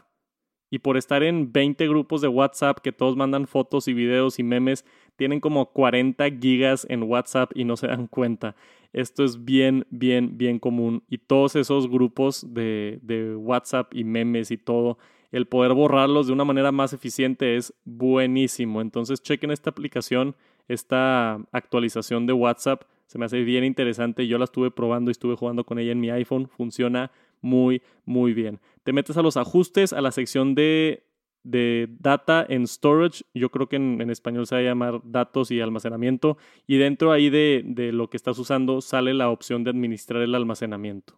y 0.70 0.80
por 0.80 0.98
estar 0.98 1.24
en 1.24 1.52
20 1.52 1.88
grupos 1.88 2.22
de 2.22 2.28
WhatsApp 2.28 2.80
que 2.80 2.92
todos 2.92 3.16
mandan 3.16 3.48
fotos 3.48 3.88
y 3.88 3.94
videos 3.94 4.40
y 4.40 4.44
memes, 4.44 4.86
tienen 5.16 5.40
como 5.40 5.72
40 5.72 6.30
gigas 6.40 6.86
en 6.90 7.04
WhatsApp 7.04 7.52
y 7.56 7.66
no 7.66 7.76
se 7.76 7.88
dan 7.88 8.08
cuenta. 8.08 8.56
Esto 8.94 9.24
es 9.24 9.44
bien, 9.44 9.86
bien, 9.90 10.38
bien 10.38 10.60
común. 10.60 11.04
Y 11.10 11.20
todos 11.20 11.56
esos 11.56 11.90
grupos 11.90 12.46
de, 12.54 13.00
de 13.02 13.36
WhatsApp 13.36 13.94
y 13.94 14.04
memes 14.04 14.52
y 14.52 14.58
todo, 14.58 14.98
el 15.32 15.46
poder 15.46 15.74
borrarlos 15.74 16.28
de 16.28 16.34
una 16.34 16.46
manera 16.46 16.72
más 16.72 16.94
eficiente 16.94 17.56
es 17.56 17.74
buenísimo. 17.86 18.82
Entonces 18.82 19.22
chequen 19.22 19.52
esta 19.52 19.70
aplicación, 19.70 20.36
esta 20.68 21.40
actualización 21.52 22.26
de 22.26 22.34
WhatsApp. 22.34 22.84
Se 23.06 23.18
me 23.18 23.26
hace 23.26 23.42
bien 23.44 23.64
interesante. 23.64 24.28
Yo 24.28 24.38
la 24.38 24.46
estuve 24.46 24.72
probando 24.72 25.10
y 25.10 25.14
estuve 25.14 25.36
jugando 25.36 25.66
con 25.66 25.80
ella 25.80 25.92
en 25.92 26.00
mi 26.00 26.10
iPhone. 26.10 26.48
Funciona 26.48 27.12
muy, 27.42 27.82
muy 28.06 28.34
bien. 28.34 28.60
Te 28.84 28.94
metes 28.94 29.18
a 29.18 29.22
los 29.22 29.38
ajustes, 29.38 29.94
a 29.94 30.02
la 30.02 30.12
sección 30.12 30.56
de, 30.56 31.06
de 31.44 31.88
data 32.00 32.46
en 32.48 32.68
storage, 32.68 33.24
yo 33.34 33.50
creo 33.50 33.68
que 33.68 33.78
en, 33.78 34.10
español 34.10 34.48
se 34.48 34.56
va 34.56 34.62
a 34.62 34.64
llamar 34.64 35.02
datos 35.04 35.52
y 35.52 35.62
almacenamiento, 35.62 36.38
y 36.68 36.78
dentro 36.78 37.12
ahí 37.12 37.30
de, 37.30 37.64
de 37.66 37.92
lo 37.92 38.10
que 38.10 38.18
estás 38.18 38.38
usando 38.40 38.82
sale 38.82 39.14
la 39.14 39.30
opción 39.30 39.64
de 39.64 39.72
administrar 39.72 40.22
el 40.22 40.36
almacenamiento. 40.36 41.18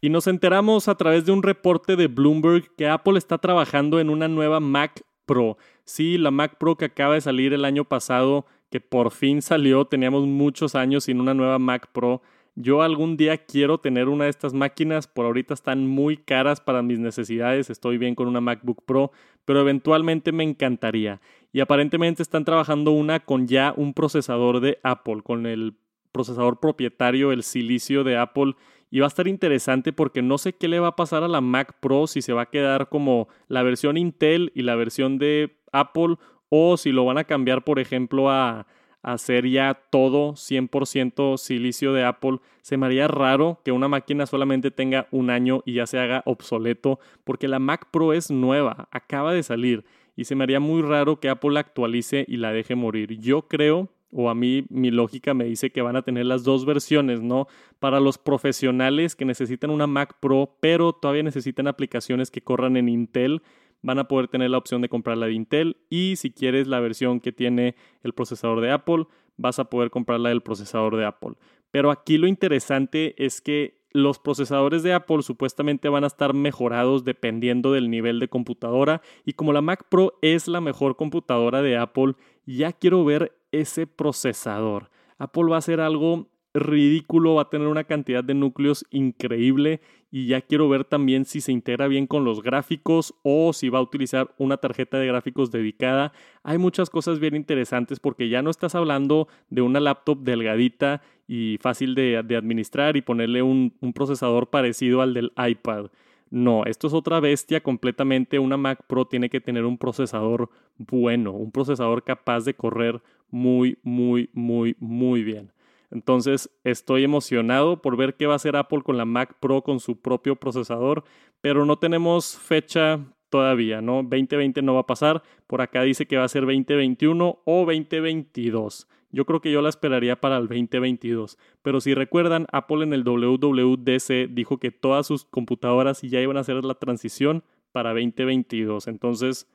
Y 0.00 0.10
nos 0.10 0.28
enteramos 0.28 0.86
a 0.86 0.94
través 0.94 1.26
de 1.26 1.32
un 1.32 1.42
reporte 1.42 1.96
de 1.96 2.06
Bloomberg 2.06 2.74
que 2.76 2.88
Apple 2.88 3.18
está 3.18 3.38
trabajando 3.38 3.98
en 3.98 4.10
una 4.10 4.28
nueva 4.28 4.60
Mac 4.60 5.02
Pro. 5.26 5.58
Sí, 5.84 6.18
la 6.18 6.30
Mac 6.30 6.56
Pro 6.58 6.76
que 6.76 6.84
acaba 6.84 7.14
de 7.14 7.20
salir 7.20 7.52
el 7.52 7.64
año 7.64 7.84
pasado, 7.84 8.46
que 8.70 8.80
por 8.80 9.10
fin 9.10 9.42
salió, 9.42 9.86
teníamos 9.86 10.24
muchos 10.26 10.76
años 10.76 11.04
sin 11.04 11.20
una 11.20 11.34
nueva 11.34 11.58
Mac 11.58 11.88
Pro. 11.92 12.22
Yo 12.60 12.82
algún 12.82 13.16
día 13.16 13.36
quiero 13.36 13.78
tener 13.78 14.08
una 14.08 14.24
de 14.24 14.30
estas 14.30 14.52
máquinas, 14.52 15.06
por 15.06 15.26
ahorita 15.26 15.54
están 15.54 15.86
muy 15.86 16.16
caras 16.16 16.60
para 16.60 16.82
mis 16.82 16.98
necesidades, 16.98 17.70
estoy 17.70 17.98
bien 17.98 18.16
con 18.16 18.26
una 18.26 18.40
MacBook 18.40 18.82
Pro, 18.84 19.12
pero 19.44 19.60
eventualmente 19.60 20.32
me 20.32 20.42
encantaría. 20.42 21.20
Y 21.52 21.60
aparentemente 21.60 22.20
están 22.20 22.44
trabajando 22.44 22.90
una 22.90 23.20
con 23.20 23.46
ya 23.46 23.72
un 23.76 23.94
procesador 23.94 24.58
de 24.58 24.80
Apple, 24.82 25.22
con 25.22 25.46
el 25.46 25.76
procesador 26.10 26.58
propietario, 26.58 27.30
el 27.30 27.44
silicio 27.44 28.02
de 28.02 28.16
Apple. 28.16 28.56
Y 28.90 28.98
va 28.98 29.06
a 29.06 29.14
estar 29.14 29.28
interesante 29.28 29.92
porque 29.92 30.20
no 30.20 30.36
sé 30.36 30.54
qué 30.54 30.66
le 30.66 30.80
va 30.80 30.88
a 30.88 30.96
pasar 30.96 31.22
a 31.22 31.28
la 31.28 31.40
Mac 31.40 31.76
Pro, 31.78 32.08
si 32.08 32.22
se 32.22 32.32
va 32.32 32.42
a 32.42 32.50
quedar 32.50 32.88
como 32.88 33.28
la 33.46 33.62
versión 33.62 33.96
Intel 33.96 34.50
y 34.56 34.62
la 34.62 34.74
versión 34.74 35.18
de 35.18 35.60
Apple, 35.70 36.16
o 36.48 36.76
si 36.76 36.90
lo 36.90 37.04
van 37.04 37.18
a 37.18 37.24
cambiar, 37.24 37.62
por 37.62 37.78
ejemplo, 37.78 38.32
a 38.32 38.66
hacer 39.02 39.48
ya 39.48 39.74
todo 39.90 40.32
100% 40.32 41.36
silicio 41.36 41.92
de 41.92 42.04
Apple, 42.04 42.38
se 42.62 42.76
me 42.76 42.86
haría 42.86 43.08
raro 43.08 43.60
que 43.64 43.72
una 43.72 43.88
máquina 43.88 44.26
solamente 44.26 44.70
tenga 44.70 45.08
un 45.10 45.30
año 45.30 45.62
y 45.64 45.74
ya 45.74 45.86
se 45.86 45.98
haga 45.98 46.22
obsoleto, 46.26 46.98
porque 47.24 47.48
la 47.48 47.58
Mac 47.58 47.88
Pro 47.90 48.12
es 48.12 48.30
nueva, 48.30 48.88
acaba 48.90 49.32
de 49.32 49.42
salir, 49.42 49.84
y 50.16 50.24
se 50.24 50.34
me 50.34 50.44
haría 50.44 50.60
muy 50.60 50.82
raro 50.82 51.20
que 51.20 51.28
Apple 51.28 51.52
la 51.52 51.60
actualice 51.60 52.24
y 52.28 52.38
la 52.38 52.52
deje 52.52 52.74
morir. 52.74 53.18
Yo 53.20 53.42
creo 53.48 53.88
o 54.12 54.30
a 54.30 54.34
mí 54.34 54.64
mi 54.70 54.90
lógica 54.90 55.34
me 55.34 55.44
dice 55.44 55.70
que 55.70 55.82
van 55.82 55.96
a 55.96 56.02
tener 56.02 56.26
las 56.26 56.44
dos 56.44 56.64
versiones, 56.64 57.20
¿no? 57.20 57.46
Para 57.78 58.00
los 58.00 58.18
profesionales 58.18 59.14
que 59.14 59.24
necesitan 59.24 59.70
una 59.70 59.86
Mac 59.86 60.16
Pro, 60.20 60.56
pero 60.60 60.92
todavía 60.92 61.22
necesitan 61.22 61.66
aplicaciones 61.66 62.30
que 62.30 62.40
corran 62.40 62.76
en 62.76 62.88
Intel, 62.88 63.42
van 63.82 63.98
a 63.98 64.08
poder 64.08 64.28
tener 64.28 64.50
la 64.50 64.58
opción 64.58 64.82
de 64.82 64.88
comprar 64.88 65.16
la 65.18 65.26
de 65.26 65.32
Intel 65.32 65.76
y 65.88 66.16
si 66.16 66.30
quieres 66.30 66.66
la 66.66 66.80
versión 66.80 67.20
que 67.20 67.32
tiene 67.32 67.76
el 68.02 68.12
procesador 68.12 68.60
de 68.60 68.70
Apple, 68.70 69.06
vas 69.36 69.58
a 69.58 69.70
poder 69.70 69.90
comprarla 69.90 70.30
del 70.30 70.42
procesador 70.42 70.96
de 70.96 71.04
Apple. 71.04 71.34
Pero 71.70 71.90
aquí 71.90 72.18
lo 72.18 72.26
interesante 72.26 73.14
es 73.24 73.40
que 73.40 73.78
los 73.90 74.18
procesadores 74.18 74.82
de 74.82 74.92
Apple 74.92 75.22
supuestamente 75.22 75.88
van 75.88 76.04
a 76.04 76.08
estar 76.08 76.34
mejorados 76.34 77.04
dependiendo 77.04 77.72
del 77.72 77.90
nivel 77.90 78.20
de 78.20 78.28
computadora 78.28 79.00
y 79.24 79.32
como 79.32 79.52
la 79.52 79.62
Mac 79.62 79.86
Pro 79.88 80.18
es 80.20 80.46
la 80.46 80.60
mejor 80.60 80.96
computadora 80.96 81.62
de 81.62 81.76
Apple, 81.76 82.14
ya 82.44 82.72
quiero 82.72 83.04
ver 83.04 83.32
ese 83.50 83.86
procesador. 83.86 84.90
Apple 85.16 85.44
va 85.44 85.56
a 85.56 85.58
hacer 85.58 85.80
algo 85.80 86.28
ridículo, 86.54 87.34
va 87.34 87.42
a 87.42 87.50
tener 87.50 87.68
una 87.68 87.84
cantidad 87.84 88.22
de 88.22 88.34
núcleos 88.34 88.84
increíble 88.90 89.80
y 90.10 90.26
ya 90.26 90.40
quiero 90.40 90.68
ver 90.68 90.84
también 90.84 91.24
si 91.24 91.40
se 91.40 91.52
integra 91.52 91.86
bien 91.86 92.06
con 92.06 92.24
los 92.24 92.42
gráficos 92.42 93.14
o 93.22 93.52
si 93.52 93.68
va 93.68 93.78
a 93.78 93.82
utilizar 93.82 94.34
una 94.38 94.56
tarjeta 94.56 94.98
de 94.98 95.06
gráficos 95.06 95.50
dedicada. 95.50 96.12
Hay 96.42 96.58
muchas 96.58 96.88
cosas 96.90 97.20
bien 97.20 97.34
interesantes 97.34 98.00
porque 98.00 98.28
ya 98.28 98.42
no 98.42 98.50
estás 98.50 98.74
hablando 98.74 99.28
de 99.50 99.62
una 99.62 99.80
laptop 99.80 100.20
delgadita 100.20 101.02
y 101.26 101.58
fácil 101.60 101.94
de, 101.94 102.16
administrar 102.16 102.96
y 102.96 103.02
ponerle 103.02 103.42
un, 103.42 103.74
un 103.80 103.92
procesador 103.92 104.48
parecido 104.48 105.02
al 105.02 105.12
del 105.12 105.32
iPad. 105.36 105.90
No, 106.30 106.64
esto 106.64 106.86
es 106.86 106.92
otra 106.92 107.20
bestia 107.20 107.62
completamente. 107.62 108.38
Una 108.38 108.56
Mac 108.56 108.84
Pro 108.86 109.06
tiene 109.06 109.30
que 109.30 109.40
tener 109.40 109.64
un 109.64 109.78
procesador 109.78 110.50
bueno, 110.76 111.32
un 111.32 111.50
procesador 111.50 112.04
capaz 112.04 112.44
de 112.44 112.54
correr 112.54 113.02
muy, 113.30 113.78
muy, 113.82 114.30
muy, 114.32 114.76
muy 114.78 115.22
bien. 115.22 115.52
Entonces 115.90 116.50
estoy 116.64 117.04
emocionado 117.04 117.80
por 117.80 117.96
ver 117.96 118.16
qué 118.16 118.26
va 118.26 118.34
a 118.34 118.36
hacer 118.36 118.56
Apple 118.56 118.82
con 118.82 118.98
la 118.98 119.04
Mac 119.04 119.36
Pro 119.40 119.62
con 119.62 119.80
su 119.80 120.00
propio 120.00 120.36
procesador, 120.36 121.04
pero 121.40 121.64
no 121.64 121.78
tenemos 121.78 122.36
fecha 122.36 123.00
todavía, 123.30 123.80
¿no? 123.80 124.02
2020 124.02 124.62
no 124.62 124.74
va 124.74 124.80
a 124.80 124.86
pasar, 124.86 125.22
por 125.46 125.60
acá 125.60 125.82
dice 125.82 126.06
que 126.06 126.16
va 126.16 126.24
a 126.24 126.28
ser 126.28 126.42
2021 126.42 127.42
o 127.44 127.58
2022. 127.64 128.88
Yo 129.10 129.24
creo 129.24 129.40
que 129.40 129.50
yo 129.50 129.62
la 129.62 129.70
esperaría 129.70 130.20
para 130.20 130.36
el 130.36 130.48
2022. 130.48 131.38
Pero 131.62 131.80
si 131.80 131.94
recuerdan, 131.94 132.46
Apple 132.52 132.84
en 132.84 132.92
el 132.92 133.04
WWDC 133.04 134.28
dijo 134.30 134.58
que 134.58 134.70
todas 134.70 135.06
sus 135.06 135.24
computadoras 135.24 136.02
ya 136.02 136.20
iban 136.20 136.36
a 136.36 136.40
hacer 136.40 136.62
la 136.64 136.74
transición 136.74 137.42
para 137.72 137.90
2022. 137.90 138.86
Entonces, 138.86 139.48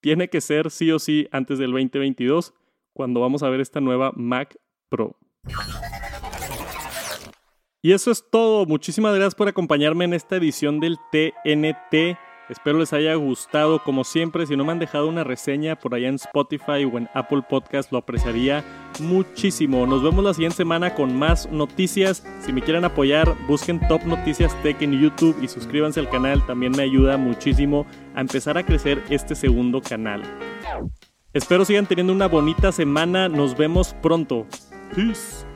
tiene 0.00 0.28
que 0.28 0.40
ser 0.40 0.70
sí 0.70 0.90
o 0.92 0.98
sí 0.98 1.28
antes 1.32 1.58
del 1.58 1.72
2022 1.72 2.54
cuando 2.92 3.20
vamos 3.20 3.42
a 3.42 3.50
ver 3.50 3.60
esta 3.60 3.80
nueva 3.80 4.12
Mac 4.14 4.56
Pro. 4.88 5.16
Y 7.82 7.92
eso 7.92 8.10
es 8.10 8.24
todo. 8.30 8.66
Muchísimas 8.66 9.14
gracias 9.14 9.34
por 9.34 9.48
acompañarme 9.48 10.04
en 10.04 10.14
esta 10.14 10.36
edición 10.36 10.80
del 10.80 10.98
TNT. 11.10 12.18
Espero 12.50 12.78
les 12.78 12.92
haya 12.92 13.14
gustado. 13.14 13.82
Como 13.82 14.04
siempre, 14.04 14.44
si 14.44 14.56
no 14.56 14.64
me 14.64 14.72
han 14.72 14.80
dejado 14.80 15.08
una 15.08 15.24
reseña 15.24 15.76
por 15.76 15.94
allá 15.94 16.08
en 16.08 16.16
Spotify 16.16 16.84
o 16.84 16.98
en 16.98 17.08
Apple 17.14 17.42
Podcast, 17.48 17.92
lo 17.92 17.98
apreciaría 17.98 18.64
muchísimo. 18.98 19.86
Nos 19.86 20.02
vemos 20.02 20.24
la 20.24 20.34
siguiente 20.34 20.56
semana 20.56 20.94
con 20.94 21.16
más 21.16 21.50
noticias. 21.50 22.26
Si 22.40 22.52
me 22.52 22.60
quieren 22.60 22.84
apoyar, 22.84 23.34
busquen 23.46 23.80
Top 23.88 24.02
Noticias 24.04 24.54
Tech 24.62 24.82
en 24.82 25.00
YouTube 25.00 25.38
y 25.40 25.48
suscríbanse 25.48 26.00
al 26.00 26.10
canal. 26.10 26.44
También 26.44 26.72
me 26.72 26.82
ayuda 26.82 27.16
muchísimo 27.16 27.86
a 28.14 28.20
empezar 28.20 28.58
a 28.58 28.66
crecer 28.66 29.02
este 29.08 29.34
segundo 29.34 29.80
canal. 29.80 30.22
Espero 31.32 31.64
sigan 31.64 31.86
teniendo 31.86 32.12
una 32.12 32.26
bonita 32.26 32.72
semana. 32.72 33.28
Nos 33.28 33.56
vemos 33.56 33.94
pronto. 34.02 34.46
Peace. 34.94 35.49